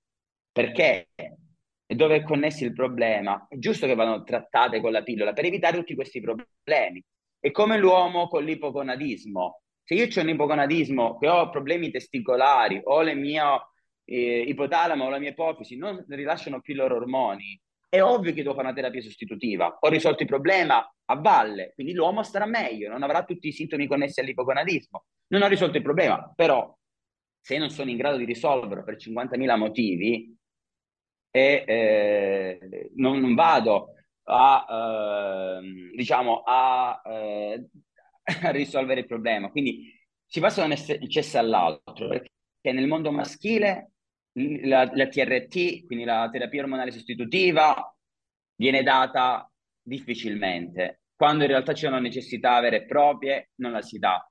[0.52, 1.10] perché
[1.86, 5.46] e dove è connesso il problema, è giusto che vadano trattate con la pillola per
[5.46, 7.04] evitare tutti questi problemi.
[7.40, 9.62] È come l'uomo con l'ipogonadismo.
[9.84, 13.42] Se io ho un ipogonadismo, che ho problemi testicolari, o le mie
[14.06, 17.60] eh, ipotalamo o la mia ipofisi non rilasciano più i loro ormoni,
[17.94, 19.78] è ovvio che devo fare una terapia sostitutiva.
[19.80, 23.86] Ho risolto il problema a valle, quindi l'uomo starà meglio, non avrà tutti i sintomi
[23.86, 25.06] connessi all'ipogonadismo.
[25.28, 26.76] Non ho risolto il problema, però
[27.40, 30.36] se non sono in grado di risolverlo per 50.000 motivi,
[31.30, 37.68] e eh, non, non, vado a, eh, diciamo, a, eh,
[38.42, 39.52] a, risolvere il problema.
[39.52, 39.94] Quindi
[40.26, 42.32] si passa da un eccesso all'altro, perché
[42.72, 43.93] nel mondo maschile
[44.34, 47.96] la, la TRT, quindi la terapia ormonale sostitutiva,
[48.56, 49.50] viene data
[49.82, 51.02] difficilmente.
[51.16, 54.26] Quando in realtà c'è una necessità vera e propria, non la si dà.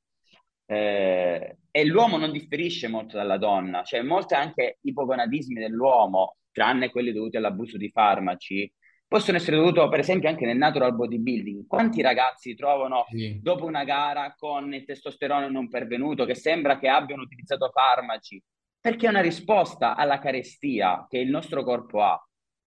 [0.66, 7.12] Eh, e l'uomo non differisce molto dalla donna, cioè molti anche ipogonadismi dell'uomo tranne quelli
[7.12, 8.70] dovuti all'abuso di farmaci,
[9.06, 11.66] possono essere dovuti per esempio anche nel natural bodybuilding.
[11.66, 13.38] Quanti ragazzi trovano sì.
[13.42, 18.42] dopo una gara con il testosterone non pervenuto che sembra che abbiano utilizzato farmaci?
[18.82, 22.20] Perché è una risposta alla carestia che il nostro corpo ha.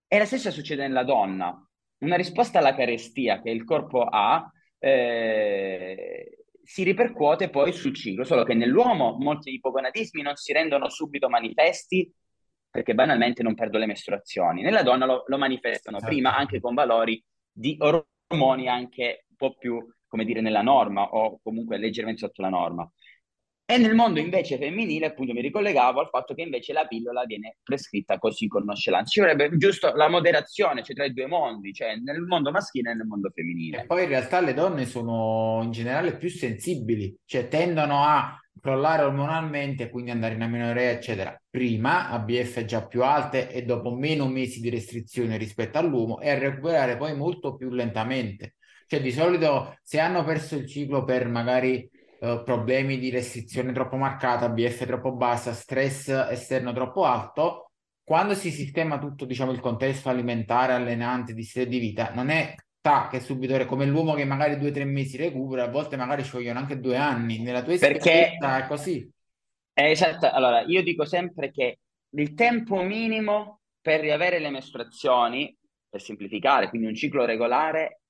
[0.08, 1.54] E la stessa succede nella donna.
[1.98, 4.50] una risposta alla carestia che il corpo ha
[4.80, 11.30] eh, si ripercuote poi sul ciclo, solo che nell'uomo molti ipogonadismi non si rendono subito
[11.30, 12.12] manifesti
[12.70, 14.62] perché banalmente non perdo le mestruazioni.
[14.62, 16.14] Nella donna lo, lo manifestano certo.
[16.14, 21.40] prima anche con valori di ormoni anche un po' più, come dire, nella norma o
[21.42, 22.90] comunque leggermente sotto la norma.
[23.68, 27.58] E nel mondo invece femminile, appunto, mi ricollegavo al fatto che invece la pillola viene
[27.64, 29.10] prescritta così con nonchalance.
[29.10, 32.94] Ci vorrebbe giusto la moderazione, cioè tra i due mondi, cioè nel mondo maschile e
[32.94, 33.82] nel mondo femminile.
[33.82, 39.02] E poi in realtà le donne sono in generale più sensibili, cioè tendono a crollare
[39.02, 44.28] ormonalmente, quindi andare in amenorrea, eccetera, prima, a BF già più alte e dopo meno
[44.28, 48.58] mesi di restrizione rispetto all'uomo e a recuperare poi molto più lentamente.
[48.88, 51.90] Cioè di solito se hanno perso il ciclo per magari
[52.26, 57.72] eh, problemi di restrizione troppo marcata, BF troppo bassa, stress esterno troppo alto,
[58.04, 62.56] quando si sistema tutto, diciamo, il contesto alimentare, allenante, di stile di vita, non è
[62.80, 66.24] ta, che subito come l'uomo che magari due o tre mesi recupera, a volte magari
[66.24, 67.40] ci vogliono anche due anni.
[67.40, 69.10] Nella tua esperienza è così.
[69.74, 75.56] esatto, allora io dico sempre che il tempo minimo per riavere le mestruazioni,
[75.90, 78.02] per semplificare, quindi un ciclo regolare,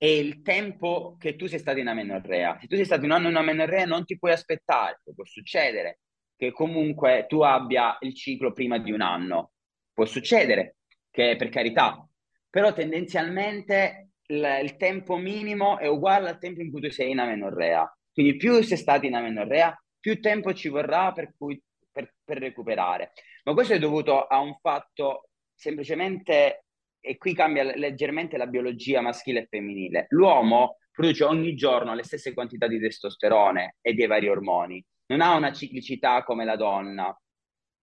[0.00, 2.56] è il tempo che tu sei stato in amenorrea.
[2.58, 5.98] Se tu sei stato un anno in amenorrea non ti puoi aspettare, può succedere
[6.36, 9.52] che comunque tu abbia il ciclo prima di un anno.
[9.92, 10.76] Può succedere
[11.10, 12.02] che per carità,
[12.48, 17.18] però tendenzialmente il, il tempo minimo è uguale al tempo in cui tu sei in
[17.18, 17.94] amenorrea.
[18.10, 23.12] Quindi più sei stato in amenorrea, più tempo ci vorrà per, cui, per, per recuperare.
[23.44, 26.64] Ma questo è dovuto a un fatto semplicemente
[27.00, 30.06] e qui cambia leggermente la biologia maschile e femminile.
[30.10, 35.34] L'uomo produce ogni giorno le stesse quantità di testosterone e dei vari ormoni, non ha
[35.34, 37.16] una ciclicità come la donna.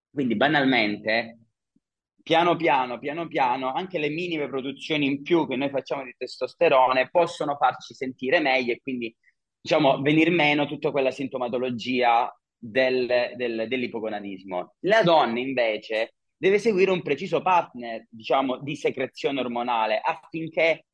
[0.09, 1.39] Quindi banalmente,
[2.23, 7.09] piano piano, piano piano, anche le minime produzioni in più che noi facciamo di testosterone
[7.09, 9.15] possono farci sentire meglio e quindi
[9.61, 14.75] diciamo venir meno tutta quella sintomatologia del, del, dell'ipogonadismo.
[14.81, 20.85] La donna invece deve seguire un preciso partner, diciamo, di secrezione ormonale affinché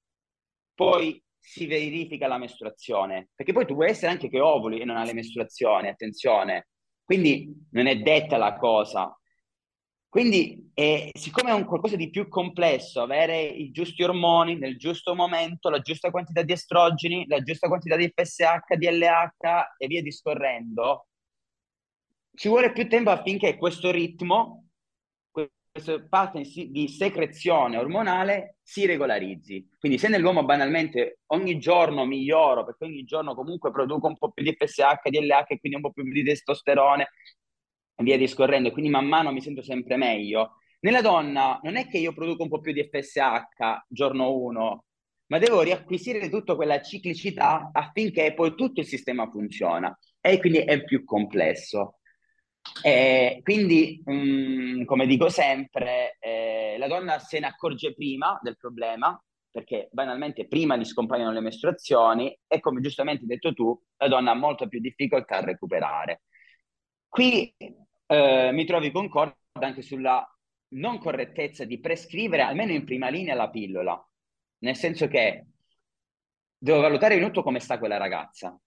[0.73, 3.29] poi si verifica la mestruazione.
[3.35, 6.69] Perché poi tu puoi essere anche che ovuli e non hai le mestruazioni, attenzione.
[7.03, 9.15] Quindi non è detta la cosa.
[10.07, 15.15] Quindi, eh, siccome è un qualcosa di più complesso, avere i giusti ormoni nel giusto
[15.15, 21.07] momento, la giusta quantità di estrogeni, la giusta quantità di FSH, DLH e via discorrendo,
[22.35, 24.67] ci vuole più tempo affinché questo ritmo
[25.73, 29.67] questo pattern di secrezione ormonale si regolarizzi.
[29.79, 34.43] Quindi se nell'uomo banalmente ogni giorno miglioro, perché ogni giorno comunque produco un po' più
[34.43, 37.07] di FSH, DLH e quindi un po' più di testosterone
[37.95, 40.57] e via discorrendo, quindi man mano mi sento sempre meglio.
[40.81, 44.85] Nella donna non è che io produco un po' più di FSH giorno 1,
[45.25, 50.83] ma devo riacquisire tutta quella ciclicità affinché poi tutto il sistema funziona e quindi è
[50.83, 51.97] più complesso.
[52.81, 58.57] E quindi, mh, mm, come dico sempre, eh, la donna se ne accorge prima del
[58.57, 59.21] problema,
[59.51, 64.31] perché banalmente prima gli scompaiono le mestruazioni e come giustamente hai detto tu, la donna
[64.31, 66.23] ha molto più difficoltà a recuperare.
[67.07, 67.53] Qui
[68.07, 70.27] eh, mi trovi concordo anche sulla
[70.69, 74.09] non correttezza di prescrivere almeno in prima linea la pillola,
[74.59, 75.45] nel senso che
[76.57, 78.59] devo valutare in tutto come sta quella ragazza,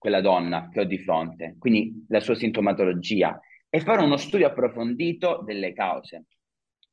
[0.00, 5.42] quella donna che ho di fronte, quindi la sua sintomatologia, e fare uno studio approfondito
[5.44, 6.24] delle cause.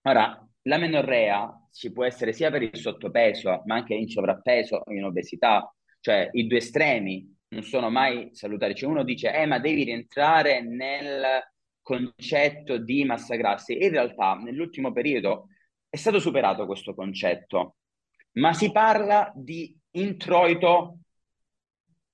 [0.01, 5.05] Ora, la menorrea ci può essere sia per il sottopeso, ma anche in sovrappeso in
[5.05, 8.75] obesità, cioè i due estremi non sono mai salutari.
[8.75, 11.23] Cioè uno dice, eh, ma devi rientrare nel
[11.81, 13.71] concetto di massa grassa.
[13.71, 15.47] In realtà, nell'ultimo periodo
[15.89, 17.77] è stato superato questo concetto,
[18.33, 20.97] ma si parla di introito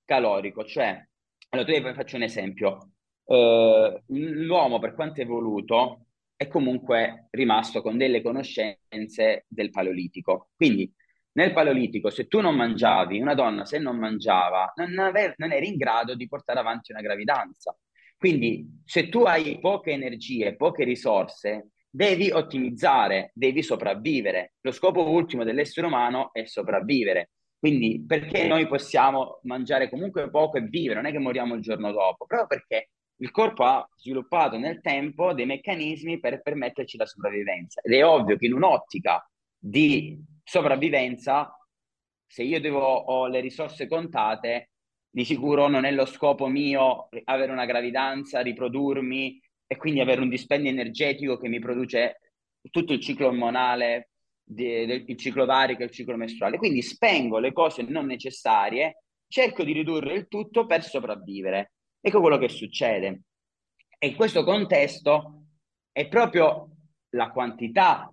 [0.04, 1.02] calorico, cioè,
[1.50, 2.90] allora tu faccio un esempio,
[3.24, 10.92] uh, l'uomo per quanto è evoluto è comunque rimasto con delle conoscenze del paleolitico, quindi
[11.32, 15.68] nel paleolitico se tu non mangiavi, una donna se non mangiava, non, ave- non eri
[15.68, 17.76] in grado di portare avanti una gravidanza.
[18.16, 24.54] Quindi se tu hai poche energie, poche risorse, devi ottimizzare, devi sopravvivere.
[24.60, 27.30] Lo scopo ultimo dell'essere umano è sopravvivere.
[27.64, 31.92] Quindi perché noi possiamo mangiare comunque poco e vivere, non è che moriamo il giorno
[31.92, 32.90] dopo, proprio perché
[33.22, 37.80] il corpo ha sviluppato nel tempo dei meccanismi per permetterci la sopravvivenza.
[37.80, 39.26] Ed è ovvio che in un'ottica
[39.58, 41.58] di sopravvivenza,
[42.26, 44.72] se io devo, ho le risorse contate,
[45.08, 50.28] di sicuro non è lo scopo mio avere una gravidanza, riprodurmi e quindi avere un
[50.28, 52.18] dispendio energetico che mi produce
[52.70, 54.10] tutto il ciclo ormonale
[54.44, 56.58] del ciclo varico e il ciclo mestruale.
[56.58, 61.72] Quindi spengo le cose non necessarie, cerco di ridurre il tutto per sopravvivere.
[62.00, 63.22] Ecco quello che succede.
[63.98, 65.46] E in questo contesto
[65.90, 66.68] è proprio
[67.10, 68.12] la quantità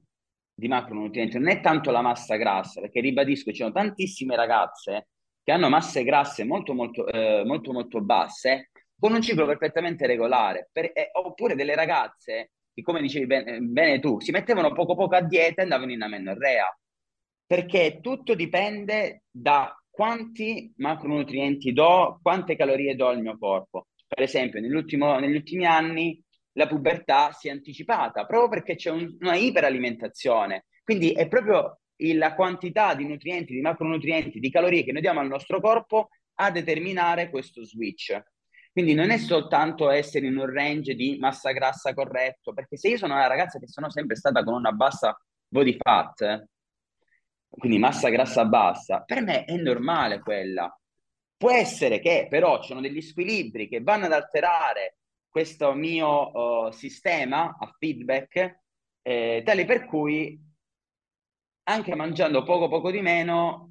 [0.53, 5.07] di macronutrienti, non è tanto la massa grassa, perché ribadisco, ci sono tantissime ragazze
[5.43, 8.69] che hanno masse grasse molto molto, eh, molto, molto basse
[8.99, 13.99] con un ciclo perfettamente regolare, per, eh, oppure delle ragazze che, come dicevi bene, bene,
[13.99, 16.77] tu, si mettevano poco poco a dieta e andavano in amenorrea,
[17.45, 23.87] perché tutto dipende da quanti macronutrienti do, quante calorie do al mio corpo.
[24.07, 29.35] Per esempio, negli ultimi anni la pubertà si è anticipata proprio perché c'è un, una
[29.35, 30.65] iperalimentazione.
[30.83, 31.79] Quindi è proprio
[32.13, 36.51] la quantità di nutrienti, di macronutrienti, di calorie che noi diamo al nostro corpo a
[36.51, 38.19] determinare questo switch.
[38.71, 42.97] Quindi non è soltanto essere in un range di massa grassa corretto, perché se io
[42.97, 46.47] sono una ragazza che sono sempre stata con una bassa body fat,
[47.49, 50.73] quindi massa grassa bassa, per me è normale quella.
[51.35, 56.31] Può essere che però ci sono degli squilibri che vanno ad alterare questo mio
[56.67, 58.59] uh, sistema a feedback,
[59.01, 60.39] eh, tale per cui
[61.63, 63.69] anche mangiando poco poco di meno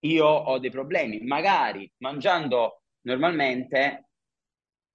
[0.00, 1.20] io ho dei problemi.
[1.20, 4.08] Magari mangiando normalmente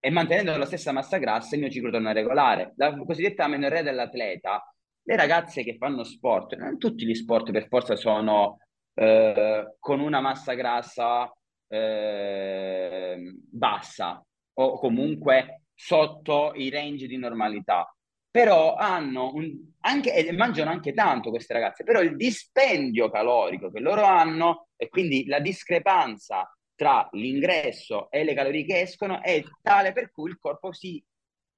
[0.08, 2.72] e mantenendo la stessa massa grassa il mio ciclo torna regolare.
[2.78, 7.97] La cosiddetta amenorrea dell'atleta, le ragazze che fanno sport, non tutti gli sport per forza
[7.97, 8.60] sono
[8.93, 11.30] eh, con una massa grassa
[11.68, 13.18] eh,
[13.51, 17.93] bassa o comunque sotto i range di normalità
[18.32, 19.51] però hanno un,
[19.82, 24.89] anche, e mangiano anche tanto queste ragazze, però il dispendio calorico che loro hanno e
[24.89, 26.47] quindi la discrepanza
[26.78, 31.04] tra l'ingresso e le calorie che escono è tale per cui il corpo si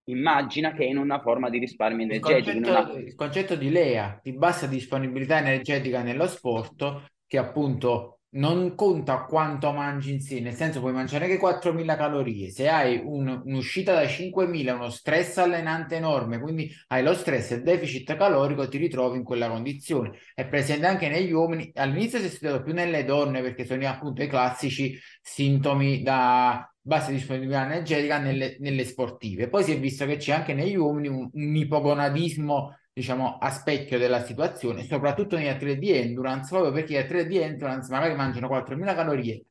[0.06, 2.50] immagina che è in una forma di risparmio energetico.
[2.50, 3.00] Il concetto, una...
[3.00, 9.72] il concetto di Lea, di bassa disponibilità energetica nello sport, che appunto non conta quanto
[9.72, 14.04] mangi in sé, nel senso puoi mangiare anche 4.000 calorie, se hai un, un'uscita da
[14.04, 19.18] 5.000, uno stress allenante enorme, quindi hai lo stress e il deficit calorico, ti ritrovi
[19.18, 20.20] in quella condizione.
[20.34, 24.22] È presente anche negli uomini, all'inizio si è studiato più nelle donne perché sono appunto
[24.22, 29.50] i classici sintomi da bassa disponibilità energetica nelle, nelle sportive.
[29.50, 33.97] Poi si è visto che c'è anche negli uomini un, un ipogonadismo diciamo, a specchio
[33.97, 38.47] della situazione, soprattutto negli atleti di endurance, proprio perché gli atleti di endurance magari mangiano
[38.47, 39.45] 4.000 calorie,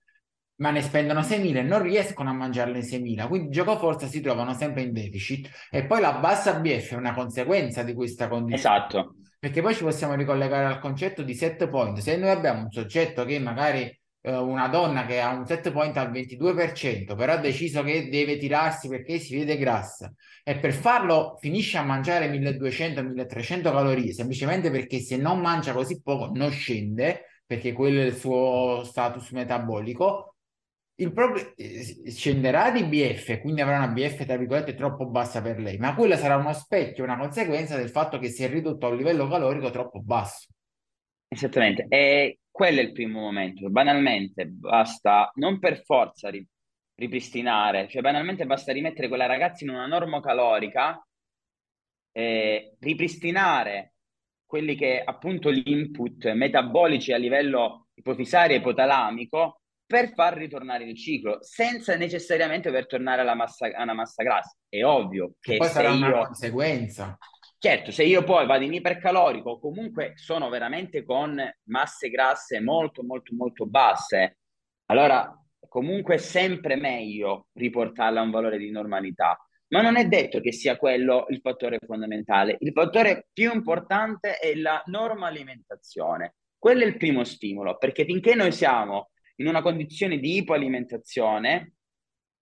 [0.57, 4.53] ma ne spendono 6.000 e non riescono a mangiarle 6.000, quindi gioco forza si trovano
[4.53, 8.77] sempre in deficit e poi la bassa BF è una conseguenza di questa condizione.
[8.77, 9.15] Esatto.
[9.39, 11.99] Perché poi ci possiamo ricollegare al concetto di set point.
[11.99, 13.98] Se noi abbiamo un soggetto che magari
[14.29, 18.37] eh, una donna che ha un set point al 22%, però ha deciso che deve
[18.37, 20.13] tirarsi perché si vede grassa.
[20.45, 26.31] E per farlo finisce a mangiare 1200-1300 calorie, semplicemente perché se non mangia così poco
[26.35, 30.35] non scende, perché quello è il suo status metabolico,
[30.97, 35.59] il problem- eh, scenderà di BF, quindi avrà una BF tra virgolette troppo bassa per
[35.59, 38.91] lei, ma quella sarà uno specchio, una conseguenza del fatto che si è ridotto a
[38.91, 40.49] un livello calorico troppo basso.
[41.29, 43.71] Esattamente, e quello è il primo momento.
[43.71, 46.45] Banalmente basta, non per forza ri-
[46.97, 51.01] ripristinare, cioè banalmente basta rimettere quella ragazza in una norma calorica,
[52.11, 53.93] eh, ripristinare
[54.45, 60.97] quelli che appunto gli input metabolici a livello ipofisario e ipotalamico per far ritornare il
[60.97, 64.57] ciclo senza necessariamente dover tornare alla massa, alla massa grassa.
[64.69, 66.07] È ovvio che, che poi sarà io...
[66.07, 67.17] una conseguenza.
[67.61, 73.35] Certo, se io poi vado in ipercalorico, comunque sono veramente con masse grasse molto, molto,
[73.35, 74.39] molto basse,
[74.87, 75.29] allora
[75.69, 79.37] comunque è sempre meglio riportarla a un valore di normalità.
[79.71, 82.57] Ma non è detto che sia quello il fattore fondamentale.
[82.61, 86.37] Il fattore più importante è la norma alimentazione.
[86.57, 91.73] Quello è il primo stimolo, perché finché noi siamo in una condizione di ipoalimentazione,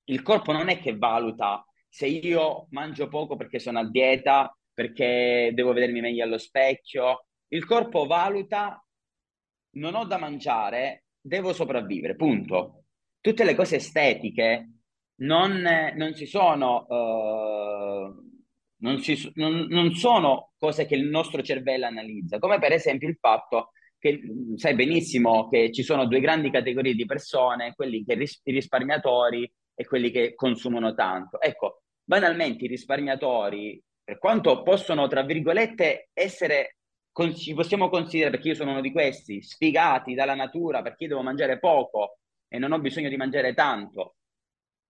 [0.04, 5.52] il corpo non è che valuta se io mangio poco perché sono a dieta perché
[5.54, 7.28] devo vedermi meglio allo specchio.
[7.48, 8.78] Il corpo valuta,
[9.76, 12.84] non ho da mangiare, devo sopravvivere, punto.
[13.18, 14.72] Tutte le cose estetiche
[15.22, 18.22] non, non si sono, uh,
[18.80, 23.16] non, si, non, non sono cose che il nostro cervello analizza, come per esempio il
[23.18, 24.20] fatto che
[24.56, 29.50] sai benissimo che ci sono due grandi categorie di persone, quelli che ris- i risparmiatori
[29.74, 31.40] e quelli che consumano tanto.
[31.40, 36.76] Ecco, banalmente i risparmiatori per quanto possono, tra virgolette, essere,
[37.34, 41.22] ci possiamo considerare, perché io sono uno di questi, sfigati dalla natura perché io devo
[41.22, 44.14] mangiare poco e non ho bisogno di mangiare tanto,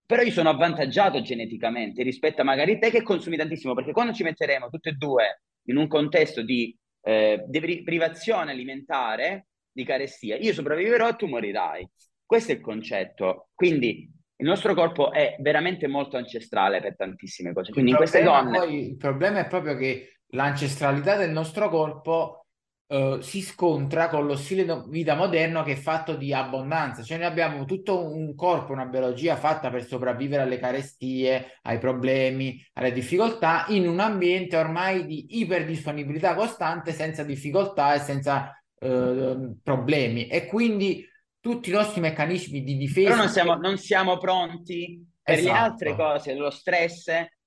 [0.05, 4.23] però io sono avvantaggiato geneticamente rispetto a magari te che consumi tantissimo, perché quando ci
[4.23, 7.43] metteremo tutte e due in un contesto di eh,
[7.83, 11.89] privazione alimentare, di carestia, io sopravviverò e tu morirai.
[12.23, 13.49] Questo è il concetto.
[13.55, 17.73] Quindi il nostro corpo è veramente molto ancestrale per tantissime cose.
[17.73, 18.59] Quindi in queste donne...
[18.59, 22.41] Poi, il problema è proprio che l'ancestralità del nostro corpo
[22.89, 27.19] Uh, si scontra con lo stile di vita moderno che è fatto di abbondanza, cioè
[27.19, 32.93] noi abbiamo tutto un corpo, una biologia fatta per sopravvivere alle carestie, ai problemi, alle
[32.93, 40.29] difficoltà, in un ambiente ormai di iperdisponibilità costante, senza difficoltà e senza uh, problemi.
[40.29, 41.05] E quindi
[41.47, 43.11] tutti i nostri meccanismi di difesa...
[43.11, 45.53] Però non siamo, non siamo pronti per esatto.
[45.53, 47.05] le altre cose, lo stress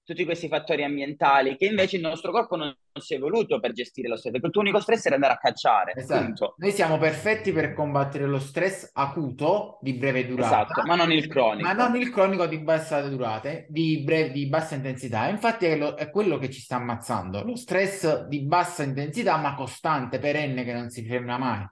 [0.10, 3.74] tutti questi fattori ambientali che invece il nostro corpo non, non si è evoluto per
[3.74, 5.94] gestire lo stress, perché il tuo unico stress era andare a cacciare.
[5.96, 6.56] Esatto.
[6.58, 11.28] Noi siamo perfetti per combattere lo stress acuto di breve durata, esatto, ma non il
[11.28, 11.68] cronico.
[11.68, 15.28] Ma non il cronico di bassa durata, di, breve, di bassa intensità.
[15.28, 19.54] Infatti è, lo, è quello che ci sta ammazzando, lo stress di bassa intensità ma
[19.54, 21.68] costante, perenne, che non si ferma mai.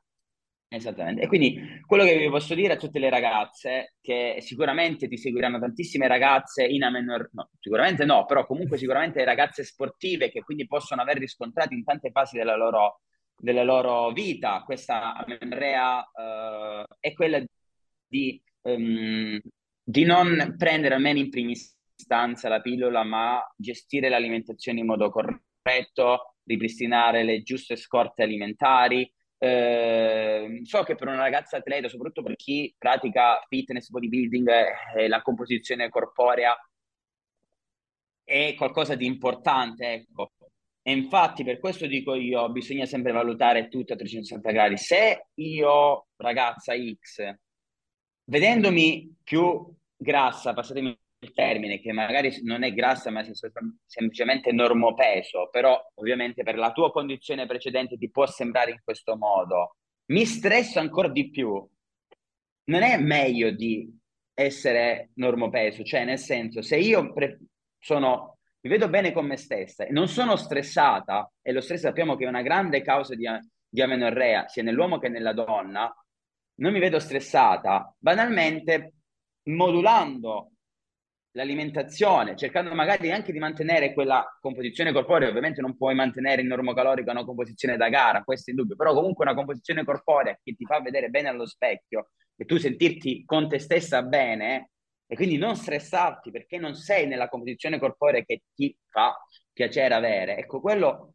[0.69, 1.21] Esattamente.
[1.21, 5.59] E quindi quello che vi posso dire a tutte le ragazze, che sicuramente ti seguiranno
[5.59, 7.29] tantissime ragazze in amenor...
[7.33, 12.11] no, sicuramente no, però comunque sicuramente ragazze sportive che quindi possono aver riscontrato in tante
[12.11, 12.99] fasi della loro,
[13.37, 17.41] della loro vita questa amenorrea uh, è quella
[18.05, 19.39] di, um,
[19.81, 26.35] di non prendere almeno in prima istanza la pillola, ma gestire l'alimentazione in modo corretto,
[26.43, 29.09] ripristinare le giuste scorte alimentari,
[29.39, 34.49] eh, so che per una ragazza atleta, soprattutto per chi pratica fitness, bodybuilding
[34.95, 36.57] eh, la composizione corporea,
[38.23, 40.31] è qualcosa di importante, ecco.
[40.81, 44.77] E infatti per questo dico io, bisogna sempre valutare tutto a 360 gradi.
[44.77, 47.35] Se io, ragazza X,
[48.25, 53.31] vedendomi più grassa, passatemi il termine, che magari non è grassa, ma è
[53.85, 59.77] semplicemente normopeso, però ovviamente per la tua condizione precedente ti può sembrare in questo modo,
[60.11, 61.67] mi stresso ancora di più.
[62.65, 63.89] Non è meglio di
[64.33, 67.39] essere normopeso, cioè nel senso, se io pre-
[67.79, 72.15] sono, mi vedo bene con me stessa e non sono stressata, e lo stress sappiamo
[72.15, 73.25] che è una grande causa di,
[73.67, 75.91] di amenorrea, sia nell'uomo che nella donna,
[76.59, 78.93] non mi vedo stressata, banalmente
[79.43, 80.51] modulando
[81.37, 87.11] l'alimentazione, cercando magari anche di mantenere quella composizione corporea, ovviamente non puoi mantenere in normocalorica
[87.11, 90.81] una composizione da gara, questo è indubbio, però comunque una composizione corporea che ti fa
[90.81, 94.71] vedere bene allo specchio e tu sentirti con te stessa bene
[95.05, 99.15] e quindi non stressarti perché non sei nella composizione corporea che ti fa
[99.53, 100.37] piacere avere.
[100.37, 101.13] Ecco, quello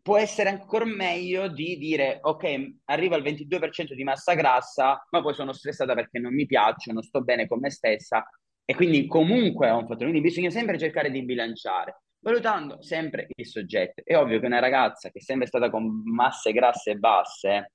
[0.00, 5.34] può essere ancora meglio di dire ok, arrivo al 22% di massa grassa, ma poi
[5.34, 8.26] sono stressata perché non mi piaccio, non sto bene con me stessa
[8.70, 13.46] e quindi comunque è un fattore, quindi bisogna sempre cercare di bilanciare, valutando sempre il
[13.46, 14.02] soggetto.
[14.04, 17.72] È ovvio che una ragazza che è sempre stata con masse grasse e basse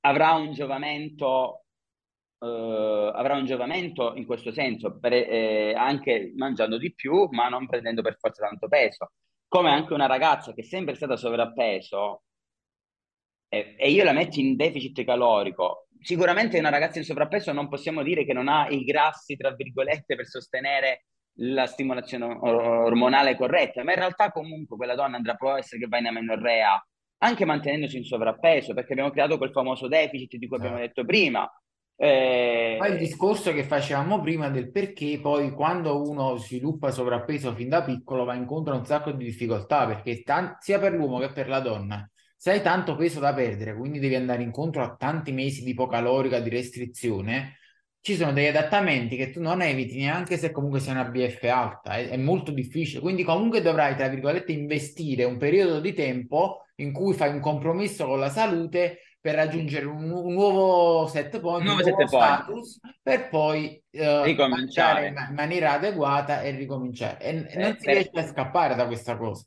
[0.00, 1.64] avrà un giovamento,
[2.38, 7.66] eh, avrà un giovamento in questo senso, per, eh, anche mangiando di più, ma non
[7.66, 9.12] prendendo per forza tanto peso.
[9.48, 12.22] Come anche una ragazza che è sempre stata sovrappeso
[13.48, 18.02] e, e io la metto in deficit calorico, sicuramente una ragazza in sovrappeso non possiamo
[18.02, 21.04] dire che non ha i grassi, tra virgolette, per sostenere
[21.40, 25.98] la stimolazione ormonale corretta, ma in realtà comunque quella donna andrà può essere che va
[25.98, 26.84] in amenorrea
[27.22, 31.02] anche mantenendosi in sovrappeso, perché abbiamo creato quel famoso deficit di cui abbiamo certo.
[31.02, 31.50] detto prima.
[31.96, 32.76] Eh...
[32.78, 37.82] Poi il discorso che facevamo prima del perché poi quando uno sviluppa sovrappeso fin da
[37.82, 41.48] piccolo va incontro a un sacco di difficoltà, perché t- sia per l'uomo che per
[41.48, 42.10] la donna
[42.40, 46.40] se hai tanto peso da perdere, quindi devi andare incontro a tanti mesi di ipocalorica,
[46.40, 47.58] di restrizione,
[48.00, 51.96] ci sono degli adattamenti che tu non eviti neanche se comunque sei una BF alta,
[51.96, 56.92] è, è, molto difficile, quindi comunque dovrai, tra virgolette, investire un periodo di tempo in
[56.92, 61.74] cui fai un compromesso con la salute per raggiungere un, un nuovo set point, un
[61.74, 62.98] nuovo, set status, point.
[63.02, 67.20] per poi uh, ricominciare in, maniera adeguata e ricominciare.
[67.20, 67.94] E, eh, non si per...
[67.96, 69.44] riesce a scappare da questa cosa.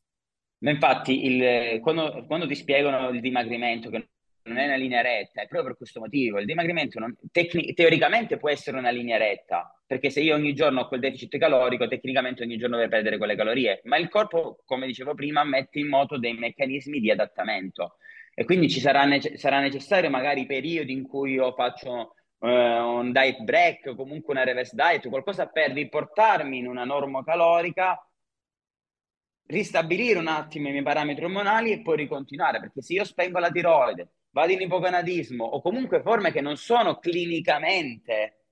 [0.63, 4.07] Ma infatti, il, quando, quando, ti spiegano il dimagrimento, che
[4.43, 6.39] non è una linea retta, è proprio per questo motivo.
[6.39, 10.81] Il dimagrimento non, tecni, teoricamente può essere una linea retta, perché se io ogni giorno
[10.81, 14.87] ho quel deficit calorico, tecnicamente ogni giorno devo perdere quelle calorie, ma il corpo, come
[14.87, 17.97] dicevo prima, mette in moto dei meccanismi di adattamento.
[18.33, 23.11] E quindi ci sarà, nece- sarà necessario magari periodi in cui io faccio uh, un
[23.11, 28.01] diet break o comunque una reverse diet, qualcosa per riportarmi in una norma calorica
[29.47, 33.51] ristabilire un attimo i miei parametri ormonali e poi ricontinuare, perché se io spengo la
[33.51, 38.45] tiroide, vado in ipogonadismo o comunque forme che non sono clinicamente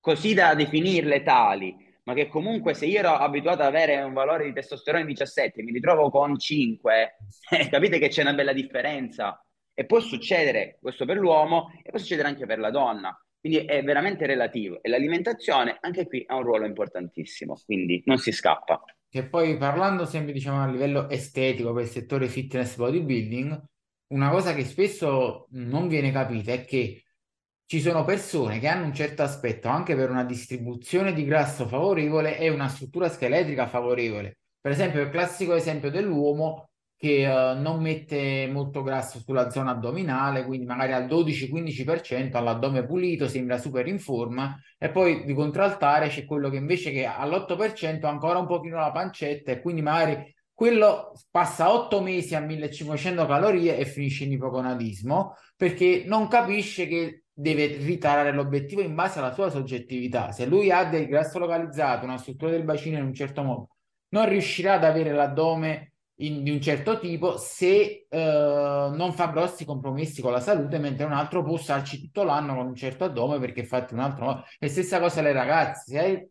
[0.00, 4.44] così da definirle tali, ma che comunque se io ero abituato ad avere un valore
[4.44, 7.16] di testosterone 17 mi ritrovo con 5,
[7.50, 9.42] eh, capite che c'è una bella differenza.
[9.72, 13.16] E può succedere questo per l'uomo e può succedere anche per la donna.
[13.38, 14.82] Quindi è veramente relativo.
[14.82, 18.82] E l'alimentazione anche qui ha un ruolo importantissimo, quindi non si scappa.
[19.10, 23.60] Che poi parlando sempre diciamo a livello estetico per il settore fitness bodybuilding,
[24.12, 27.06] una cosa che spesso non viene capita è che
[27.66, 32.38] ci sono persone che hanno un certo aspetto anche per una distribuzione di grasso favorevole
[32.38, 34.38] e una struttura scheletrica favorevole.
[34.60, 36.69] Per esempio, il classico esempio dell'uomo
[37.00, 43.26] che uh, non mette molto grasso sulla zona addominale, quindi magari al 12-15% all'addome pulito,
[43.26, 48.10] sembra super in forma, e poi di contraltare c'è quello che invece che all'8% ha
[48.10, 53.78] ancora un pochino la pancetta e quindi magari quello passa 8 mesi a 1500 calorie
[53.78, 59.48] e finisce in ipogonadismo perché non capisce che deve ritarare l'obiettivo in base alla sua
[59.48, 60.32] soggettività.
[60.32, 63.68] Se lui ha del grasso localizzato, una struttura del bacino in un certo modo,
[64.08, 65.89] non riuscirà ad avere l'addome
[66.20, 71.04] in, di un certo tipo se eh, non fa grossi compromessi con la salute, mentre
[71.04, 74.44] un altro può starci tutto l'anno con un certo addome perché fatti un altro modo.
[74.60, 76.28] Stessa cosa le ragazze, se hai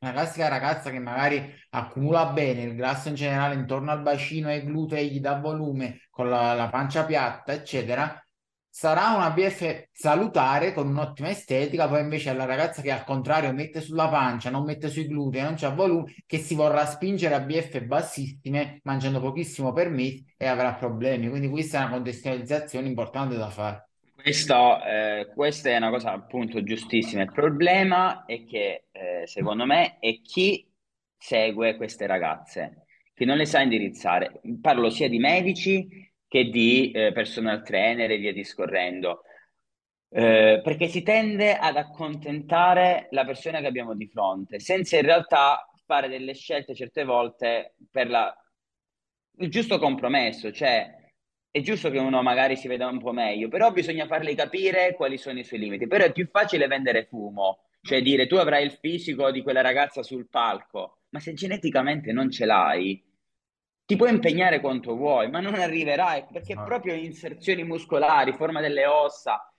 [0.00, 4.54] una classica ragazza che magari accumula bene il grasso in generale intorno al bacino e
[4.54, 8.22] ai glutei, gli dà volume con la, la pancia piatta, eccetera,
[8.70, 13.52] sarà una BF salutare con un'ottima estetica, poi invece è la ragazza che al contrario
[13.52, 17.40] mette sulla pancia, non mette sui glutei, non c'ha volume, che si vorrà spingere a
[17.40, 21.28] BF bassissime, mangiando pochissimo per mesi e avrà problemi.
[21.28, 23.88] Quindi questa è una contestualizzazione importante da fare.
[24.14, 27.22] Questo, eh, questa è una cosa appunto giustissima.
[27.22, 30.66] Il problema è che eh, secondo me è chi
[31.16, 34.40] segue queste ragazze, che non le sa indirizzare.
[34.60, 39.24] Parlo sia di medici che di eh, personal trainer e via discorrendo.
[40.12, 45.68] Eh, perché si tende ad accontentare la persona che abbiamo di fronte, senza in realtà
[45.86, 48.32] fare delle scelte certe volte per la...
[49.38, 50.88] il giusto compromesso, cioè
[51.50, 55.18] è giusto che uno magari si veda un po' meglio, però bisogna farle capire quali
[55.18, 55.88] sono i suoi limiti.
[55.88, 60.04] Però è più facile vendere fumo, cioè dire tu avrai il fisico di quella ragazza
[60.04, 63.02] sul palco, ma se geneticamente non ce l'hai,
[63.90, 66.62] ti puoi impegnare quanto vuoi, ma non arriverai perché no.
[66.62, 69.52] proprio inserzioni muscolari, forma delle ossa,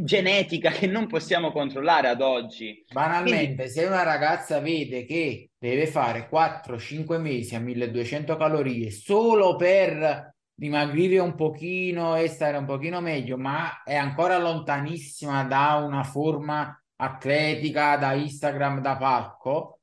[0.00, 2.84] genetica che non possiamo controllare ad oggi.
[2.92, 3.68] Banalmente, Quindi...
[3.70, 11.18] se una ragazza vede che deve fare 4-5 mesi a 1200 calorie solo per dimagrire
[11.20, 17.96] un pochino e stare un pochino meglio, ma è ancora lontanissima da una forma atletica,
[17.96, 19.78] da Instagram, da palco,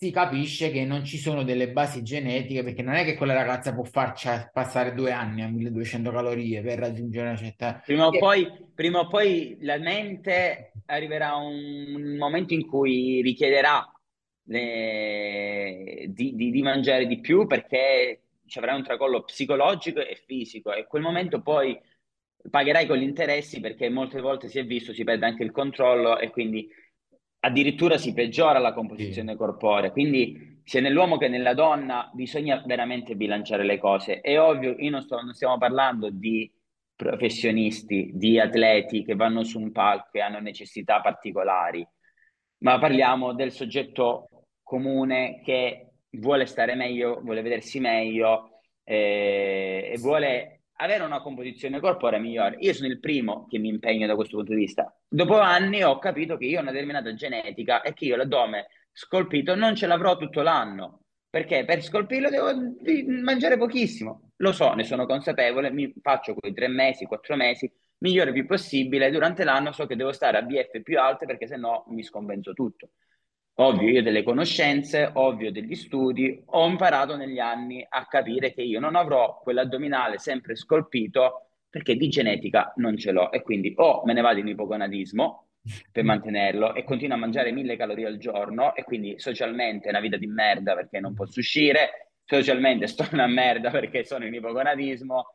[0.00, 3.74] si capisce che non ci sono delle basi genetiche perché non è che quella ragazza
[3.74, 7.82] può farci passare due anni a 1200 calorie per raggiungere una certa...
[7.84, 13.92] Prima o, poi, prima o poi la mente arriverà un momento in cui richiederà
[14.44, 16.04] le...
[16.10, 20.72] di, di, di, mangiare di più perché ci avrai un tracollo psicologico e fisico.
[20.72, 21.76] E quel momento poi
[22.48, 26.20] pagherai con gli interessi perché molte volte si è visto, si perde anche il controllo
[26.20, 26.68] e quindi
[27.40, 29.38] addirittura si peggiora la composizione sì.
[29.38, 29.90] corporea.
[29.90, 34.20] Quindi sia nell'uomo che nella donna bisogna veramente bilanciare le cose.
[34.20, 36.50] È ovvio, io non, sto, non stiamo parlando di
[36.94, 41.86] professionisti, di atleti che vanno su un palco e hanno necessità particolari,
[42.58, 44.28] ma parliamo del soggetto
[44.62, 52.18] comune che vuole stare meglio, vuole vedersi meglio eh, e vuole avere una composizione corporea
[52.18, 52.56] migliore.
[52.60, 54.94] Io sono il primo che mi impegno da questo punto di vista.
[55.08, 59.54] Dopo anni ho capito che io ho una determinata genetica e che io l'addome scolpito
[59.54, 61.02] non ce l'avrò tutto l'anno.
[61.30, 62.50] Perché per scolpirlo devo
[63.22, 64.30] mangiare pochissimo.
[64.36, 69.10] Lo so, ne sono consapevole, mi faccio quei tre mesi, quattro mesi, migliore più possibile.
[69.10, 72.90] Durante l'anno so che devo stare a BF più alte perché sennò mi scompenso tutto.
[73.60, 78.78] Ovvio, io delle conoscenze, ovvio degli studi, ho imparato negli anni a capire che io
[78.78, 84.12] non avrò quell'addominale sempre scolpito perché di genetica non ce l'ho e quindi o me
[84.12, 85.48] ne vado in ipogonadismo
[85.90, 90.00] per mantenerlo e continuo a mangiare mille calorie al giorno e quindi socialmente è una
[90.00, 95.34] vita di merda perché non posso uscire, socialmente sto una merda perché sono in ipogonadismo,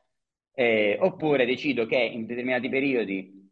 [0.53, 3.42] eh, oppure decido che in determinati periodi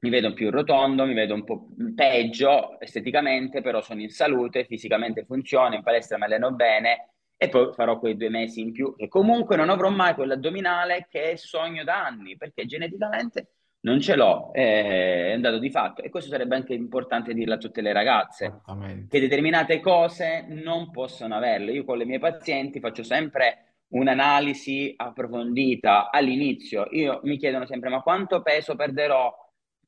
[0.00, 5.24] mi vedo più rotondo, mi vedo un po' peggio esteticamente, però sono in salute, fisicamente
[5.24, 9.08] funziono, in palestra mi alleno bene e poi farò quei due mesi in più e
[9.08, 15.32] comunque non avrò mai quell'addominale che sogno da anni perché geneticamente non ce l'ho, è
[15.34, 18.60] un dato di fatto e questo sarebbe anche importante dirlo a tutte le ragazze
[19.08, 21.72] che determinate cose non possono averle.
[21.72, 26.88] Io con le mie pazienti faccio sempre un'analisi approfondita all'inizio.
[26.90, 29.34] Io mi chiedono sempre: ma quanto peso perderò?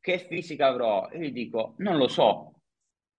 [0.03, 1.09] Che fisica avrò?
[1.09, 2.61] E gli dico, non lo so,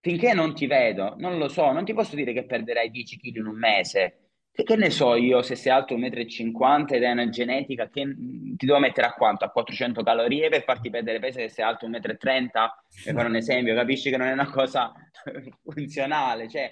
[0.02, 3.36] finché non ti vedo, non lo so, non ti posso dire che perderai 10 kg
[3.38, 4.18] in un mese.
[4.52, 8.66] Che ne so io se sei alto 1,50 m ed hai una genetica, che ti
[8.68, 9.46] devo mettere a quanto?
[9.46, 12.50] A 400 calorie per farti perdere peso se sei alto 1,30 m?
[13.04, 14.94] Per fare un esempio, capisci che non è una cosa
[15.64, 16.50] funzionale.
[16.50, 16.72] Cioè,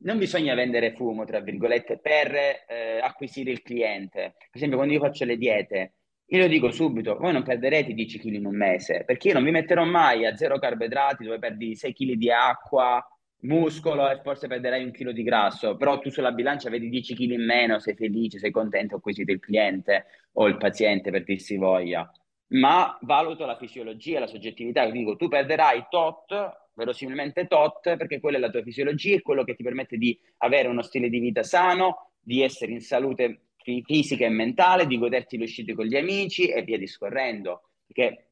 [0.00, 4.34] non bisogna vendere fumo, tra virgolette, per eh, acquisire il cliente.
[4.36, 5.92] Per esempio, quando io faccio le diete,
[6.32, 9.44] io lo dico subito, voi non perderete 10 kg in un mese, perché io non
[9.44, 13.06] vi metterò mai a zero carboidrati dove perdi 6 kg di acqua,
[13.40, 17.32] muscolo e forse perderai un chilo di grasso, però tu sulla bilancia vedi 10 kg
[17.32, 22.10] in meno, sei felice, sei contento, acquisito il cliente o il paziente per dirsi voglia.
[22.52, 26.32] Ma valuto la fisiologia, la soggettività, dico tu perderai tot,
[26.74, 30.68] verosimilmente tot, perché quella è la tua fisiologia, è quello che ti permette di avere
[30.68, 35.44] uno stile di vita sano, di essere in salute fisica e mentale, di goderti le
[35.44, 37.62] uscite con gli amici e via discorrendo.
[37.86, 38.30] Perché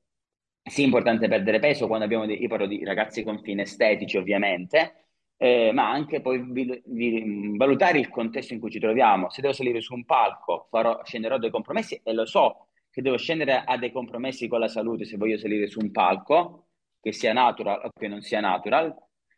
[0.63, 4.17] sì, è importante perdere peso quando abbiamo dei, io parlo di ragazzi con fini estetici
[4.17, 5.07] ovviamente,
[5.37, 9.31] eh, ma anche poi vi, vi, valutare il contesto in cui ci troviamo.
[9.31, 13.17] Se devo salire su un palco, farò, scenderò dei compromessi e lo so che devo
[13.17, 16.67] scendere a dei compromessi con la salute se voglio salire su un palco,
[17.01, 18.95] che sia natural o che non sia natural,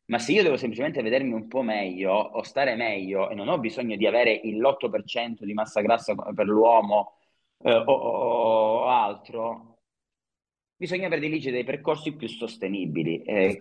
[0.07, 3.59] ma se io devo semplicemente vedermi un po' meglio o stare meglio e non ho
[3.59, 7.18] bisogno di avere l'8% di massa grassa per l'uomo
[7.59, 9.78] eh, o, o, altro,
[10.76, 13.22] bisogna prediligere dei percorsi più sostenibili.
[13.22, 13.59] Eh,